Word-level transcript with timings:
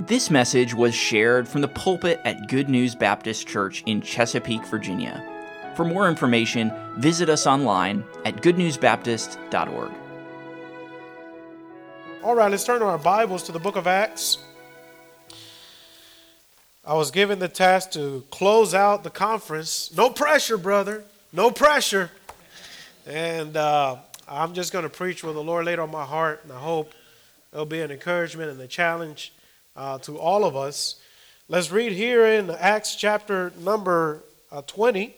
This 0.00 0.30
message 0.30 0.74
was 0.74 0.94
shared 0.94 1.48
from 1.48 1.60
the 1.60 1.66
pulpit 1.66 2.20
at 2.24 2.46
Good 2.46 2.68
News 2.68 2.94
Baptist 2.94 3.48
Church 3.48 3.82
in 3.84 4.00
Chesapeake, 4.00 4.64
Virginia. 4.66 5.24
For 5.74 5.84
more 5.84 6.08
information, 6.08 6.72
visit 6.98 7.28
us 7.28 7.48
online 7.48 8.04
at 8.24 8.36
goodnewsbaptist.org. 8.36 9.90
All 12.22 12.34
right, 12.36 12.48
let's 12.48 12.62
turn 12.62 12.78
to 12.78 12.86
our 12.86 12.96
Bibles 12.96 13.42
to 13.44 13.52
the 13.52 13.58
book 13.58 13.74
of 13.74 13.88
Acts. 13.88 14.38
I 16.84 16.94
was 16.94 17.10
given 17.10 17.40
the 17.40 17.48
task 17.48 17.90
to 17.92 18.24
close 18.30 18.74
out 18.74 19.02
the 19.02 19.10
conference. 19.10 19.92
No 19.96 20.10
pressure, 20.10 20.58
brother. 20.58 21.02
No 21.32 21.50
pressure. 21.50 22.12
And 23.04 23.56
uh, 23.56 23.96
I'm 24.28 24.54
just 24.54 24.72
going 24.72 24.84
to 24.84 24.90
preach 24.90 25.24
what 25.24 25.32
the 25.32 25.42
Lord 25.42 25.66
laid 25.66 25.80
on 25.80 25.90
my 25.90 26.04
heart, 26.04 26.42
and 26.44 26.52
I 26.52 26.60
hope 26.60 26.92
it'll 27.52 27.66
be 27.66 27.80
an 27.80 27.90
encouragement 27.90 28.52
and 28.52 28.60
a 28.60 28.68
challenge 28.68 29.32
uh, 29.78 29.98
to 29.98 30.18
all 30.18 30.44
of 30.44 30.56
us. 30.56 30.96
Let's 31.48 31.70
read 31.70 31.92
here 31.92 32.26
in 32.26 32.50
Acts 32.50 32.96
chapter 32.96 33.52
number 33.60 34.22
uh, 34.50 34.62
20. 34.66 35.14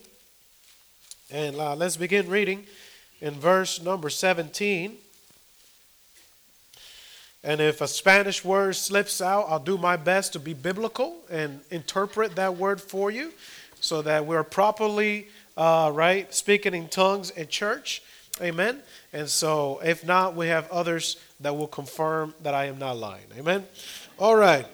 And 1.33 1.57
uh, 1.57 1.75
let's 1.75 1.97
begin 1.97 2.29
reading 2.29 2.67
in 3.21 3.35
verse 3.35 3.83
number 3.83 4.11
17. 4.11 4.97
And 7.43 7.61
if 7.61 7.81
a 7.81 7.89
Spanish 7.89 8.45
word 8.45 8.77
slips 8.77 9.23
out, 9.23 9.47
I'll 9.49 9.59
do 9.59 9.79
my 9.79 9.97
best 9.97 10.35
to 10.35 10.39
be 10.39 10.53
biblical 10.53 11.17
and 11.31 11.61
interpret 11.71 12.37
that 12.37 12.59
word 12.59 12.83
for 12.83 13.11
you 13.11 13.33
so 13.81 14.03
that 14.03 14.27
we're 14.27 14.45
properly, 14.45 15.29
uh, 15.57 15.91
right, 15.95 16.33
speaking 16.35 16.75
in 16.75 16.89
tongues 16.89 17.31
in 17.31 17.49
church. 17.49 18.03
Amen. 18.43 18.83
And 19.13 19.29
so, 19.29 19.81
if 19.85 20.07
not, 20.07 20.37
we 20.37 20.49
have 20.49 20.71
others 20.71 21.17
that 21.41 21.57
will 21.57 21.67
confirm 21.67 22.35
that 22.43 22.55
I 22.55 22.67
am 22.67 22.79
not 22.79 22.97
lying. 22.97 23.27
Amen. 23.37 23.67
All 24.19 24.37
right. 24.37 24.67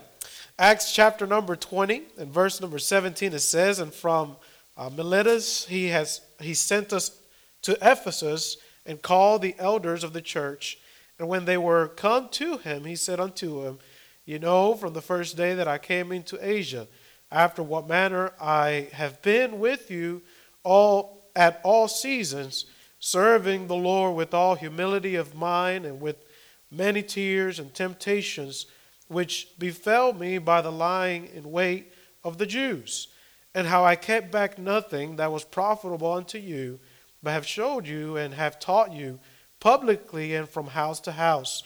Acts 0.58 0.92
chapter 0.92 1.26
number 1.26 1.54
20 1.54 2.02
and 2.18 2.30
verse 2.30 2.60
number 2.60 2.78
17 2.78 3.32
it 3.32 3.38
says, 3.40 3.78
And 3.78 3.92
from 3.92 4.36
uh, 4.76 4.90
Miletus 4.90 5.66
he 5.66 5.88
has 5.88 6.20
he 6.40 6.54
sent 6.54 6.92
us 6.92 7.18
to 7.62 7.76
Ephesus 7.82 8.56
and 8.86 9.02
called 9.02 9.42
the 9.42 9.54
elders 9.58 10.04
of 10.04 10.12
the 10.12 10.22
church. 10.22 10.78
And 11.18 11.28
when 11.28 11.44
they 11.44 11.56
were 11.56 11.88
come 11.88 12.28
to 12.30 12.58
him, 12.58 12.84
he 12.84 12.96
said 12.96 13.20
unto 13.20 13.64
him, 13.64 13.78
You 14.24 14.38
know, 14.38 14.74
from 14.74 14.92
the 14.92 15.02
first 15.02 15.36
day 15.36 15.54
that 15.54 15.68
I 15.68 15.78
came 15.78 16.12
into 16.12 16.38
Asia, 16.40 16.86
after 17.30 17.62
what 17.62 17.88
manner 17.88 18.32
I 18.40 18.88
have 18.92 19.20
been 19.22 19.58
with 19.58 19.90
you 19.90 20.22
all 20.62 21.28
at 21.34 21.60
all 21.64 21.88
seasons, 21.88 22.66
serving 22.98 23.66
the 23.66 23.76
Lord 23.76 24.16
with 24.16 24.34
all 24.34 24.54
humility 24.54 25.14
of 25.14 25.34
mind 25.34 25.84
and 25.84 26.00
with 26.00 26.24
many 26.70 27.02
tears 27.02 27.58
and 27.58 27.72
temptations 27.72 28.66
which 29.08 29.48
befell 29.58 30.12
me 30.12 30.38
by 30.38 30.60
the 30.60 30.72
lying 30.72 31.28
in 31.34 31.50
wait 31.50 31.92
of 32.24 32.38
the 32.38 32.46
Jews, 32.46 33.08
and 33.54 33.66
how 33.66 33.84
I 33.84 33.94
kept 33.94 34.32
back 34.32 34.58
nothing 34.58 35.16
that 35.16 35.30
was 35.30 35.44
profitable 35.44 36.12
unto 36.12 36.38
you, 36.38 36.80
but 37.22 37.30
have 37.30 37.46
showed 37.46 37.86
you 37.86 38.16
and 38.16 38.34
have 38.34 38.58
taught 38.58 38.92
you 38.92 39.20
publicly 39.60 40.34
and 40.34 40.48
from 40.48 40.66
house 40.66 41.00
to 41.00 41.12
house, 41.12 41.62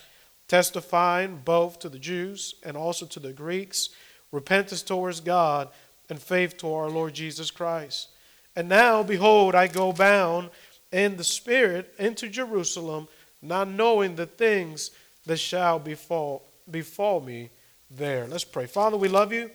testifying 0.47 1.41
both 1.43 1.79
to 1.79 1.89
the 1.89 1.99
Jews 1.99 2.55
and 2.63 2.77
also 2.77 3.05
to 3.07 3.19
the 3.19 3.33
Greeks 3.33 3.89
repentance 4.31 4.81
towards 4.81 5.19
God 5.19 5.69
and 6.09 6.21
faith 6.21 6.57
to 6.57 6.73
our 6.73 6.89
Lord 6.89 7.13
Jesus 7.13 7.51
Christ. 7.51 8.09
And 8.55 8.67
now, 8.67 9.03
behold, 9.03 9.55
I 9.55 9.67
go 9.67 9.93
bound 9.93 10.49
in 10.91 11.17
the 11.17 11.23
Spirit 11.23 11.93
into 11.97 12.27
Jerusalem, 12.29 13.07
not 13.41 13.67
knowing 13.67 14.15
the 14.15 14.25
things 14.25 14.91
that 15.25 15.37
shall 15.37 15.79
befall 15.79 16.43
befall 16.69 17.21
me 17.21 17.49
there. 17.89 18.27
Let's 18.27 18.43
pray. 18.43 18.65
Father, 18.65 18.97
we 18.97 19.09
love 19.09 19.33
you. 19.33 19.49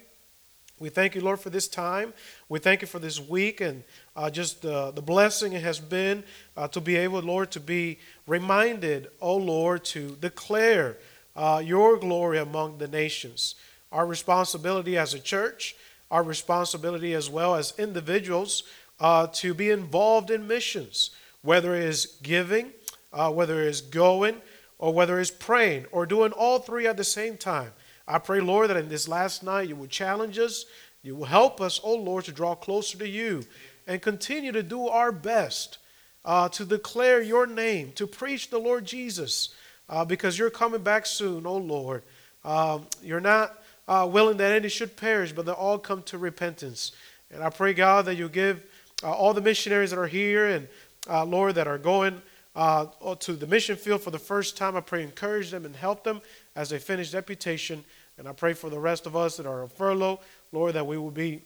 We 0.78 0.90
thank 0.90 1.14
you, 1.14 1.22
Lord, 1.22 1.40
for 1.40 1.48
this 1.48 1.68
time. 1.68 2.12
We 2.50 2.58
thank 2.58 2.82
you 2.82 2.86
for 2.86 2.98
this 2.98 3.18
week 3.18 3.62
and 3.62 3.82
uh, 4.14 4.28
just 4.28 4.66
uh, 4.66 4.90
the 4.90 5.00
blessing 5.00 5.54
it 5.54 5.62
has 5.62 5.80
been 5.80 6.22
uh, 6.54 6.68
to 6.68 6.82
be 6.82 6.96
able, 6.96 7.20
Lord, 7.20 7.50
to 7.52 7.60
be 7.60 7.98
reminded, 8.26 9.08
oh 9.22 9.36
Lord, 9.36 9.84
to 9.86 10.16
declare 10.20 10.98
uh, 11.34 11.62
your 11.64 11.96
glory 11.96 12.38
among 12.38 12.76
the 12.76 12.88
nations. 12.88 13.54
Our 13.90 14.06
responsibility 14.06 14.98
as 14.98 15.14
a 15.14 15.18
church, 15.18 15.76
our 16.10 16.22
responsibility 16.22 17.14
as 17.14 17.30
well 17.30 17.54
as 17.54 17.72
individuals 17.78 18.64
uh, 19.00 19.28
to 19.28 19.54
be 19.54 19.70
involved 19.70 20.30
in 20.30 20.46
missions, 20.46 21.10
whether 21.46 21.74
it 21.74 21.84
is 21.84 22.18
giving, 22.22 22.72
uh, 23.12 23.32
whether 23.32 23.62
it 23.62 23.68
is 23.68 23.80
going, 23.80 24.40
or 24.78 24.92
whether 24.92 25.18
it's 25.18 25.30
praying 25.30 25.86
or 25.92 26.04
doing 26.04 26.32
all 26.32 26.58
three 26.58 26.86
at 26.86 26.96
the 26.96 27.04
same 27.04 27.36
time. 27.36 27.72
I 28.06 28.18
pray, 28.18 28.40
Lord, 28.40 28.70
that 28.70 28.76
in 28.76 28.88
this 28.88 29.08
last 29.08 29.42
night 29.42 29.68
you 29.68 29.76
will 29.76 29.86
challenge 29.86 30.38
us, 30.38 30.66
you 31.02 31.14
will 31.14 31.26
help 31.26 31.60
us, 31.60 31.80
oh 31.82 31.94
Lord, 31.94 32.24
to 32.24 32.32
draw 32.32 32.54
closer 32.54 32.98
to 32.98 33.08
you 33.08 33.44
and 33.86 34.02
continue 34.02 34.52
to 34.52 34.62
do 34.62 34.88
our 34.88 35.12
best 35.12 35.78
uh, 36.24 36.48
to 36.48 36.64
declare 36.64 37.22
your 37.22 37.46
name, 37.46 37.92
to 37.92 38.06
preach 38.06 38.50
the 38.50 38.58
Lord 38.58 38.84
Jesus, 38.84 39.54
uh, 39.88 40.04
because 40.04 40.36
you're 40.38 40.50
coming 40.50 40.82
back 40.82 41.06
soon, 41.06 41.46
oh 41.46 41.56
Lord. 41.56 42.02
Um, 42.44 42.86
you're 43.02 43.20
not 43.20 43.62
uh, 43.86 44.08
willing 44.10 44.36
that 44.38 44.52
any 44.52 44.68
should 44.68 44.96
perish, 44.96 45.32
but 45.32 45.46
that 45.46 45.54
all 45.54 45.78
come 45.78 46.02
to 46.04 46.18
repentance. 46.18 46.92
And 47.30 47.42
I 47.42 47.50
pray, 47.50 47.72
God, 47.72 48.06
that 48.06 48.16
you 48.16 48.28
give 48.28 48.62
uh, 49.02 49.12
all 49.12 49.34
the 49.34 49.40
missionaries 49.40 49.90
that 49.90 49.98
are 49.98 50.06
here 50.06 50.48
and, 50.48 50.68
uh, 51.08 51.24
Lord, 51.24 51.54
that 51.56 51.66
are 51.66 51.78
going 51.78 52.20
uh, 52.54 52.86
to 53.20 53.34
the 53.34 53.46
mission 53.46 53.76
field 53.76 54.02
for 54.02 54.10
the 54.10 54.18
first 54.18 54.56
time. 54.56 54.76
I 54.76 54.80
pray 54.80 55.02
encourage 55.02 55.50
them 55.50 55.64
and 55.64 55.76
help 55.76 56.04
them 56.04 56.20
as 56.54 56.70
they 56.70 56.78
finish 56.78 57.10
deputation. 57.10 57.84
And 58.18 58.26
I 58.26 58.32
pray 58.32 58.54
for 58.54 58.70
the 58.70 58.78
rest 58.78 59.06
of 59.06 59.14
us 59.14 59.36
that 59.36 59.46
are 59.46 59.62
on 59.62 59.68
furlough, 59.68 60.20
Lord, 60.52 60.74
that 60.74 60.86
we 60.86 60.96
will 60.96 61.10
be 61.10 61.42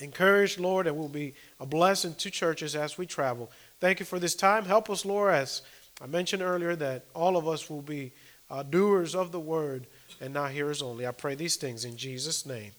encouraged, 0.00 0.58
Lord, 0.58 0.86
and 0.86 0.96
we'll 0.96 1.08
be 1.08 1.34
a 1.60 1.66
blessing 1.66 2.14
to 2.16 2.30
churches 2.30 2.74
as 2.74 2.98
we 2.98 3.06
travel. 3.06 3.50
Thank 3.80 4.00
you 4.00 4.06
for 4.06 4.18
this 4.18 4.34
time. 4.34 4.64
Help 4.64 4.90
us, 4.90 5.04
Lord, 5.04 5.34
as 5.34 5.62
I 6.02 6.06
mentioned 6.06 6.42
earlier, 6.42 6.74
that 6.76 7.04
all 7.14 7.36
of 7.36 7.46
us 7.46 7.70
will 7.70 7.82
be 7.82 8.12
uh, 8.50 8.64
doers 8.64 9.14
of 9.14 9.30
the 9.30 9.40
word 9.40 9.86
and 10.20 10.34
not 10.34 10.50
hearers 10.50 10.82
only. 10.82 11.06
I 11.06 11.12
pray 11.12 11.36
these 11.36 11.56
things 11.56 11.84
in 11.84 11.96
Jesus' 11.96 12.44
name. 12.44 12.72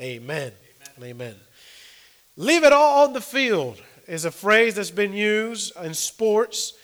Amen. 0.00 0.52
Amen. 0.98 1.10
Amen. 1.10 1.34
Leave 2.36 2.64
it 2.64 2.72
all 2.72 3.04
on 3.04 3.12
the 3.12 3.20
field 3.20 3.80
is 4.06 4.24
a 4.24 4.30
phrase 4.30 4.74
that's 4.74 4.90
been 4.90 5.12
used 5.12 5.76
in 5.76 5.94
sports 5.94 6.74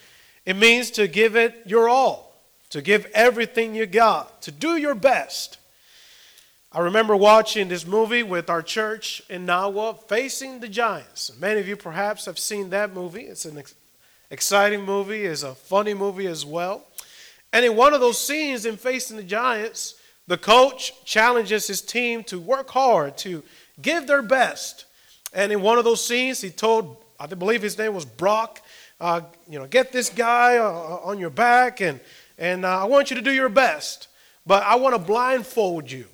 it 0.48 0.56
means 0.56 0.90
to 0.92 1.06
give 1.06 1.36
it 1.36 1.60
your 1.66 1.90
all, 1.90 2.34
to 2.70 2.80
give 2.80 3.04
everything 3.12 3.74
you 3.74 3.84
got, 3.84 4.40
to 4.40 4.50
do 4.50 4.78
your 4.78 4.94
best. 4.94 5.58
I 6.72 6.80
remember 6.80 7.14
watching 7.14 7.68
this 7.68 7.86
movie 7.86 8.22
with 8.22 8.48
our 8.48 8.62
church 8.62 9.20
in 9.28 9.44
Nawa, 9.44 9.98
Facing 10.08 10.60
the 10.60 10.68
Giants. 10.68 11.30
Many 11.38 11.60
of 11.60 11.68
you 11.68 11.76
perhaps 11.76 12.24
have 12.24 12.38
seen 12.38 12.70
that 12.70 12.94
movie. 12.94 13.24
It's 13.24 13.44
an 13.44 13.58
ex- 13.58 13.74
exciting 14.30 14.86
movie, 14.86 15.24
it's 15.26 15.42
a 15.42 15.54
funny 15.54 15.92
movie 15.92 16.26
as 16.26 16.46
well. 16.46 16.86
And 17.52 17.62
in 17.62 17.76
one 17.76 17.92
of 17.92 18.00
those 18.00 18.18
scenes 18.18 18.64
in 18.64 18.78
Facing 18.78 19.18
the 19.18 19.22
Giants, 19.22 19.96
the 20.28 20.38
coach 20.38 20.94
challenges 21.04 21.66
his 21.66 21.82
team 21.82 22.24
to 22.24 22.38
work 22.38 22.70
hard, 22.70 23.18
to 23.18 23.42
give 23.82 24.06
their 24.06 24.22
best. 24.22 24.86
And 25.34 25.52
in 25.52 25.60
one 25.60 25.76
of 25.76 25.84
those 25.84 26.02
scenes, 26.02 26.40
he 26.40 26.48
told, 26.48 26.96
I 27.20 27.26
believe 27.26 27.62
his 27.62 27.76
name 27.76 27.94
was 27.94 28.04
Brock, 28.04 28.62
uh, 29.00 29.22
you 29.48 29.58
know, 29.58 29.66
get 29.66 29.90
this 29.90 30.08
guy 30.08 30.56
uh, 30.56 30.62
uh, 30.62 31.00
on 31.02 31.18
your 31.18 31.30
back, 31.30 31.80
and, 31.80 32.00
and 32.38 32.64
uh, 32.64 32.82
I 32.82 32.84
want 32.84 33.10
you 33.10 33.16
to 33.16 33.22
do 33.22 33.32
your 33.32 33.48
best. 33.48 34.06
But 34.46 34.62
I 34.62 34.76
want 34.76 34.94
to 34.94 34.98
blindfold 35.00 35.90
you. 35.90 36.06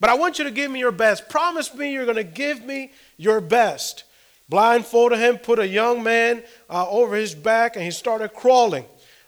But 0.00 0.10
I 0.10 0.14
want 0.14 0.38
you 0.38 0.44
to 0.44 0.50
give 0.50 0.70
me 0.70 0.80
your 0.80 0.92
best. 0.92 1.28
Promise 1.28 1.74
me 1.74 1.92
you're 1.92 2.04
going 2.04 2.16
to 2.16 2.24
give 2.24 2.64
me 2.64 2.92
your 3.16 3.40
best. 3.40 4.04
Blindfolded 4.48 5.18
him, 5.18 5.38
put 5.38 5.58
a 5.58 5.66
young 5.66 6.02
man 6.02 6.42
uh, 6.68 6.88
over 6.88 7.14
his 7.16 7.34
back, 7.34 7.76
and 7.76 7.84
he 7.84 7.90
started 7.90 8.34
crawling 8.34 8.84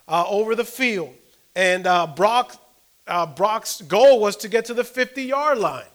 uh, 0.07 0.25
over 0.27 0.53
the 0.53 0.65
field. 0.65 1.13
And 1.55 1.83
Brock, 2.15 2.55
Brock's 3.35 3.81
goal 3.81 4.19
was 4.19 4.35
to 4.37 4.47
get 4.47 4.65
to 4.65 4.73
the 4.73 4.83
50 4.83 5.23
yard 5.23 5.57
line. 5.57 5.85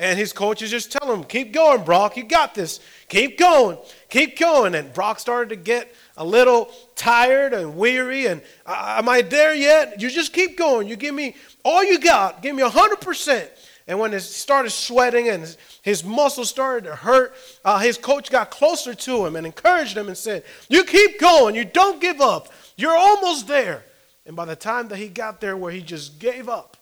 And 0.00 0.16
his 0.16 0.32
coaches 0.32 0.70
just 0.70 0.92
tell 0.92 1.12
him, 1.12 1.24
keep 1.24 1.52
going, 1.52 1.82
Brock, 1.82 2.16
you 2.16 2.22
got 2.22 2.54
this. 2.54 2.78
Keep 3.08 3.36
going, 3.36 3.78
keep 4.08 4.38
going. 4.38 4.76
And 4.76 4.92
Brock 4.92 5.18
started 5.18 5.48
to 5.48 5.56
get 5.56 5.92
a 6.16 6.24
little 6.24 6.70
tired 6.94 7.52
and 7.52 7.76
weary 7.76 8.26
and 8.26 8.40
am 8.64 9.08
I 9.08 9.22
there 9.22 9.54
yet? 9.54 10.00
You 10.00 10.08
just 10.08 10.32
keep 10.32 10.56
going. 10.56 10.86
You 10.86 10.94
give 10.94 11.14
me 11.14 11.34
all 11.64 11.82
you 11.82 11.98
got. 11.98 12.42
Give 12.42 12.54
me 12.54 12.62
100%. 12.62 13.48
And 13.88 13.98
when 13.98 14.12
he 14.12 14.20
started 14.20 14.70
sweating 14.70 15.28
and 15.30 15.56
his 15.82 16.04
muscles 16.04 16.50
started 16.50 16.84
to 16.84 16.94
hurt, 16.94 17.34
uh, 17.64 17.78
his 17.78 17.98
coach 17.98 18.30
got 18.30 18.50
closer 18.50 18.94
to 18.94 19.26
him 19.26 19.34
and 19.34 19.46
encouraged 19.46 19.96
him 19.96 20.08
and 20.08 20.16
said, 20.16 20.44
You 20.68 20.84
keep 20.84 21.18
going. 21.18 21.54
You 21.56 21.64
don't 21.64 22.00
give 22.00 22.20
up. 22.20 22.52
You're 22.76 22.96
almost 22.96 23.48
there. 23.48 23.84
And 24.26 24.36
by 24.36 24.44
the 24.44 24.54
time 24.54 24.88
that 24.88 24.98
he 24.98 25.08
got 25.08 25.40
there 25.40 25.56
where 25.56 25.72
he 25.72 25.80
just 25.80 26.18
gave 26.20 26.48
up, 26.48 26.76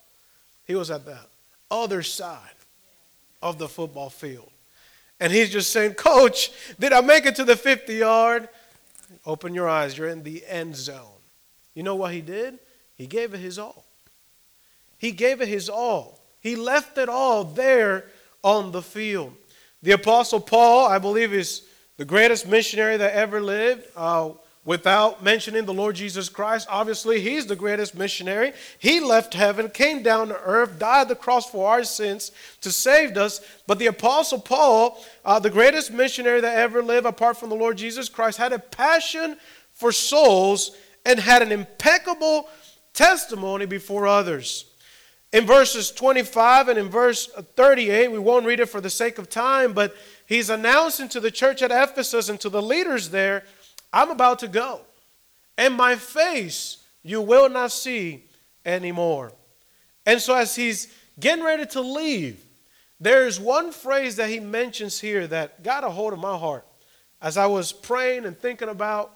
he 0.66 0.74
was 0.74 0.90
at 0.90 1.06
the 1.06 1.18
other 1.70 2.02
side 2.02 2.55
of 3.50 3.58
the 3.58 3.69
football 3.69 4.10
field. 4.10 4.50
And 5.20 5.32
he's 5.32 5.50
just 5.50 5.70
saying, 5.70 5.94
Coach, 5.94 6.52
did 6.78 6.93
I 6.93 7.00
make 7.00 7.26
it 7.26 7.37
to 7.37 7.44
the 7.44 7.56
50 7.56 7.94
yard? 7.94 8.48
Open 9.25 9.54
your 9.54 9.69
eyes. 9.69 9.96
You're 9.96 10.08
in 10.08 10.22
the 10.22 10.44
end 10.46 10.76
zone. 10.76 11.06
You 11.75 11.82
know 11.82 11.94
what 11.94 12.12
he 12.12 12.20
did? 12.20 12.58
He 12.94 13.06
gave 13.06 13.34
it 13.34 13.38
his 13.38 13.58
all. 13.58 13.84
He 14.98 15.12
gave 15.12 15.40
it 15.40 15.48
his 15.48 15.69
all. 15.69 16.20
He 16.40 16.56
left 16.56 16.98
it 16.98 17.08
all 17.08 17.44
there 17.44 18.06
on 18.43 18.72
the 18.72 18.82
field. 18.82 19.34
The 19.82 19.92
Apostle 19.92 20.40
Paul, 20.40 20.87
I 20.87 20.99
believe, 20.99 21.32
is 21.32 21.62
the 21.96 22.04
greatest 22.04 22.46
missionary 22.46 22.96
that 22.96 23.14
ever 23.14 23.40
lived. 23.40 23.84
Uh, 23.94 24.31
without 24.66 25.22
mentioning 25.22 25.64
the 25.64 25.72
Lord 25.72 25.94
Jesus 25.94 26.28
Christ. 26.28 26.66
Obviously, 26.68 27.20
he's 27.20 27.46
the 27.46 27.56
greatest 27.56 27.94
missionary. 27.94 28.52
He 28.78 28.98
left 28.98 29.32
heaven, 29.32 29.70
came 29.70 30.02
down 30.02 30.28
to 30.28 30.40
earth, 30.42 30.78
died 30.78 31.08
the 31.08 31.14
cross 31.14 31.48
for 31.48 31.68
our 31.68 31.84
sins 31.84 32.32
to 32.60 32.72
save 32.72 33.16
us. 33.16 33.40
But 33.68 33.78
the 33.78 33.86
Apostle 33.86 34.40
Paul, 34.40 35.02
uh, 35.24 35.38
the 35.38 35.50
greatest 35.50 35.92
missionary 35.92 36.40
that 36.40 36.58
ever 36.58 36.82
lived 36.82 37.06
apart 37.06 37.38
from 37.38 37.48
the 37.48 37.54
Lord 37.54 37.78
Jesus 37.78 38.08
Christ, 38.08 38.38
had 38.38 38.52
a 38.52 38.58
passion 38.58 39.36
for 39.72 39.92
souls 39.92 40.72
and 41.06 41.20
had 41.20 41.42
an 41.42 41.52
impeccable 41.52 42.48
testimony 42.92 43.66
before 43.66 44.08
others. 44.08 44.64
In 45.32 45.46
verses 45.46 45.92
25 45.92 46.68
and 46.70 46.78
in 46.78 46.88
verse 46.88 47.28
38, 47.54 48.10
we 48.10 48.18
won't 48.18 48.46
read 48.46 48.58
it 48.58 48.66
for 48.66 48.80
the 48.80 48.90
sake 48.90 49.18
of 49.18 49.30
time, 49.30 49.74
but 49.74 49.94
he's 50.24 50.50
announcing 50.50 51.08
to 51.10 51.20
the 51.20 51.30
church 51.30 51.62
at 51.62 51.70
Ephesus 51.70 52.28
and 52.28 52.40
to 52.40 52.48
the 52.48 52.62
leaders 52.62 53.10
there 53.10 53.44
I'm 53.92 54.10
about 54.10 54.40
to 54.40 54.48
go, 54.48 54.80
and 55.56 55.74
my 55.74 55.96
face 55.96 56.78
you 57.02 57.20
will 57.22 57.48
not 57.48 57.70
see 57.72 58.24
anymore. 58.64 59.32
And 60.04 60.20
so, 60.20 60.34
as 60.34 60.56
he's 60.56 60.92
getting 61.18 61.44
ready 61.44 61.66
to 61.66 61.80
leave, 61.80 62.44
there's 62.98 63.38
one 63.38 63.72
phrase 63.72 64.16
that 64.16 64.30
he 64.30 64.40
mentions 64.40 65.00
here 65.00 65.26
that 65.26 65.62
got 65.62 65.84
a 65.84 65.90
hold 65.90 66.12
of 66.12 66.18
my 66.18 66.36
heart. 66.36 66.66
As 67.20 67.36
I 67.36 67.46
was 67.46 67.72
praying 67.72 68.24
and 68.24 68.38
thinking 68.38 68.68
about 68.68 69.12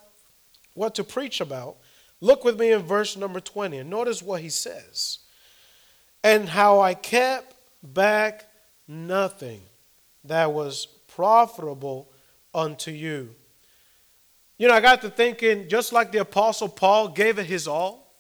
what 0.75 0.95
to 0.97 1.05
preach 1.05 1.41
about, 1.41 1.77
look 2.21 2.45
with 2.45 2.59
me 2.59 2.73
in 2.73 2.83
verse 2.83 3.17
number 3.17 3.41
20 3.41 3.79
and 3.79 3.91
notice 3.91 4.23
what 4.23 4.41
he 4.41 4.49
says. 4.49 5.19
And 6.23 6.49
how 6.49 6.81
I 6.81 6.95
kept 6.95 7.55
back 7.83 8.47
nothing 8.87 9.63
that 10.25 10.53
was 10.53 10.87
profitable 11.09 12.11
unto 12.55 12.91
you 12.91 13.35
you 14.61 14.69
know, 14.69 14.75
I 14.75 14.81
got 14.81 15.01
to 15.01 15.09
thinking, 15.09 15.71
just 15.71 15.91
like 15.91 16.13
the 16.13 16.19
Apostle 16.19 16.69
Paul 16.69 17.09
gave 17.09 17.39
it 17.39 17.47
his 17.47 17.67
all 17.67 18.13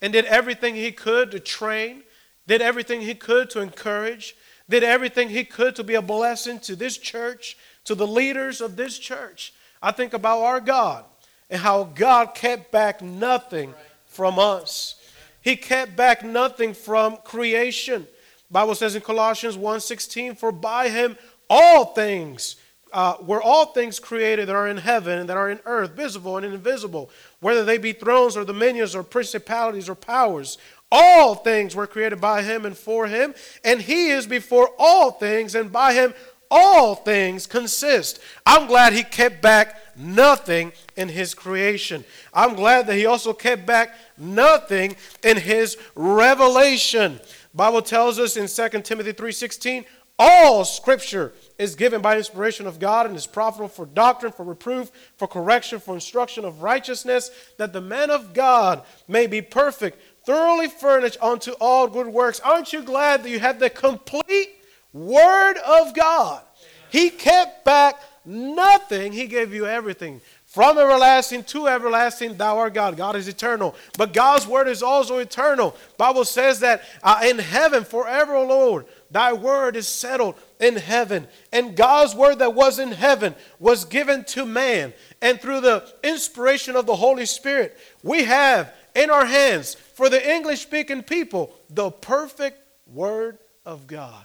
and 0.00 0.14
did 0.14 0.24
everything 0.24 0.74
he 0.74 0.90
could 0.90 1.30
to 1.32 1.38
train, 1.38 2.04
did 2.46 2.62
everything 2.62 3.02
he 3.02 3.14
could 3.14 3.50
to 3.50 3.60
encourage, 3.60 4.34
did 4.66 4.82
everything 4.82 5.28
he 5.28 5.44
could 5.44 5.76
to 5.76 5.84
be 5.84 5.94
a 5.94 6.00
blessing 6.00 6.58
to 6.60 6.74
this 6.74 6.96
church, 6.96 7.58
to 7.84 7.94
the 7.94 8.06
leaders 8.06 8.62
of 8.62 8.76
this 8.76 8.98
church. 8.98 9.52
I 9.82 9.92
think 9.92 10.14
about 10.14 10.40
our 10.40 10.58
God 10.58 11.04
and 11.50 11.60
how 11.60 11.84
God 11.84 12.34
kept 12.34 12.72
back 12.72 13.02
nothing 13.02 13.74
from 14.06 14.38
us. 14.38 14.94
He 15.42 15.54
kept 15.54 15.96
back 15.96 16.24
nothing 16.24 16.72
from 16.72 17.18
creation. 17.18 18.06
Bible 18.50 18.74
says 18.74 18.94
in 18.94 19.02
Colossians 19.02 19.58
1:16, 19.58 20.34
"For 20.34 20.50
by 20.50 20.88
him 20.88 21.18
all 21.50 21.92
things 21.92 22.56
uh, 22.94 23.16
were 23.20 23.42
all 23.42 23.66
things 23.66 23.98
created 23.98 24.48
that 24.48 24.54
are 24.54 24.68
in 24.68 24.76
heaven 24.76 25.18
and 25.18 25.28
that 25.28 25.36
are 25.36 25.50
in 25.50 25.58
earth, 25.66 25.90
visible 25.90 26.36
and 26.36 26.46
invisible, 26.46 27.10
whether 27.40 27.64
they 27.64 27.76
be 27.76 27.92
thrones 27.92 28.36
or 28.36 28.44
dominions 28.44 28.94
or 28.94 29.02
principalities 29.02 29.88
or 29.88 29.96
powers. 29.96 30.58
All 30.92 31.34
things 31.34 31.74
were 31.74 31.88
created 31.88 32.20
by 32.20 32.42
him 32.42 32.64
and 32.64 32.78
for 32.78 33.08
him, 33.08 33.34
and 33.64 33.82
he 33.82 34.10
is 34.10 34.28
before 34.28 34.70
all 34.78 35.10
things, 35.10 35.56
and 35.56 35.72
by 35.72 35.92
him 35.92 36.14
all 36.52 36.94
things 36.94 37.48
consist. 37.48 38.20
I'm 38.46 38.68
glad 38.68 38.92
he 38.92 39.02
kept 39.02 39.42
back 39.42 39.76
nothing 39.96 40.72
in 40.96 41.08
his 41.08 41.34
creation. 41.34 42.04
I'm 42.32 42.54
glad 42.54 42.86
that 42.86 42.94
he 42.94 43.06
also 43.06 43.32
kept 43.32 43.66
back 43.66 43.96
nothing 44.16 44.94
in 45.24 45.38
his 45.38 45.76
revelation. 45.96 47.18
Bible 47.52 47.82
tells 47.82 48.20
us 48.20 48.36
in 48.36 48.46
2 48.46 48.84
Timothy 48.84 49.12
3:16, 49.12 49.84
all 50.16 50.64
scripture 50.64 51.32
is 51.58 51.74
given 51.74 52.02
by 52.02 52.16
inspiration 52.16 52.66
of 52.66 52.78
God 52.78 53.06
and 53.06 53.14
is 53.16 53.26
profitable 53.26 53.68
for 53.68 53.86
doctrine, 53.86 54.32
for 54.32 54.44
reproof, 54.44 54.90
for 55.16 55.28
correction, 55.28 55.78
for 55.78 55.94
instruction 55.94 56.44
of 56.44 56.62
righteousness, 56.62 57.30
that 57.58 57.72
the 57.72 57.80
man 57.80 58.10
of 58.10 58.34
God 58.34 58.82
may 59.06 59.26
be 59.26 59.40
perfect, 59.40 60.00
thoroughly 60.24 60.68
furnished 60.68 61.18
unto 61.22 61.52
all 61.60 61.86
good 61.86 62.08
works. 62.08 62.40
Aren't 62.40 62.72
you 62.72 62.82
glad 62.82 63.22
that 63.22 63.30
you 63.30 63.40
have 63.40 63.58
the 63.58 63.70
complete 63.70 64.50
Word 64.92 65.56
of 65.58 65.94
God? 65.94 66.42
He 66.90 67.10
kept 67.10 67.64
back 67.64 68.00
nothing, 68.24 69.12
He 69.12 69.26
gave 69.26 69.54
you 69.54 69.66
everything. 69.66 70.20
From 70.54 70.78
everlasting 70.78 71.42
to 71.46 71.66
everlasting, 71.66 72.36
thou 72.36 72.58
art 72.58 72.74
God. 72.74 72.96
God 72.96 73.16
is 73.16 73.26
eternal. 73.26 73.74
But 73.98 74.12
God's 74.12 74.46
word 74.46 74.68
is 74.68 74.84
also 74.84 75.18
eternal. 75.18 75.74
Bible 75.96 76.24
says 76.24 76.60
that 76.60 76.82
uh, 77.02 77.22
in 77.24 77.40
heaven 77.40 77.82
forever, 77.82 78.38
Lord, 78.38 78.86
thy 79.10 79.32
word 79.32 79.74
is 79.74 79.88
settled 79.88 80.36
in 80.60 80.76
heaven. 80.76 81.26
And 81.52 81.76
God's 81.76 82.14
word 82.14 82.38
that 82.38 82.54
was 82.54 82.78
in 82.78 82.92
heaven 82.92 83.34
was 83.58 83.84
given 83.84 84.24
to 84.24 84.44
man. 84.44 84.92
And 85.20 85.40
through 85.40 85.60
the 85.60 85.90
inspiration 86.02 86.76
of 86.76 86.86
the 86.86 86.96
Holy 86.96 87.26
Spirit, 87.26 87.76
we 88.02 88.24
have 88.24 88.72
in 88.94 89.10
our 89.10 89.26
hands, 89.26 89.74
for 89.74 90.08
the 90.08 90.30
English 90.30 90.62
speaking 90.62 91.02
people, 91.02 91.52
the 91.68 91.90
perfect 91.90 92.58
word 92.86 93.38
of 93.66 93.86
God. 93.86 94.24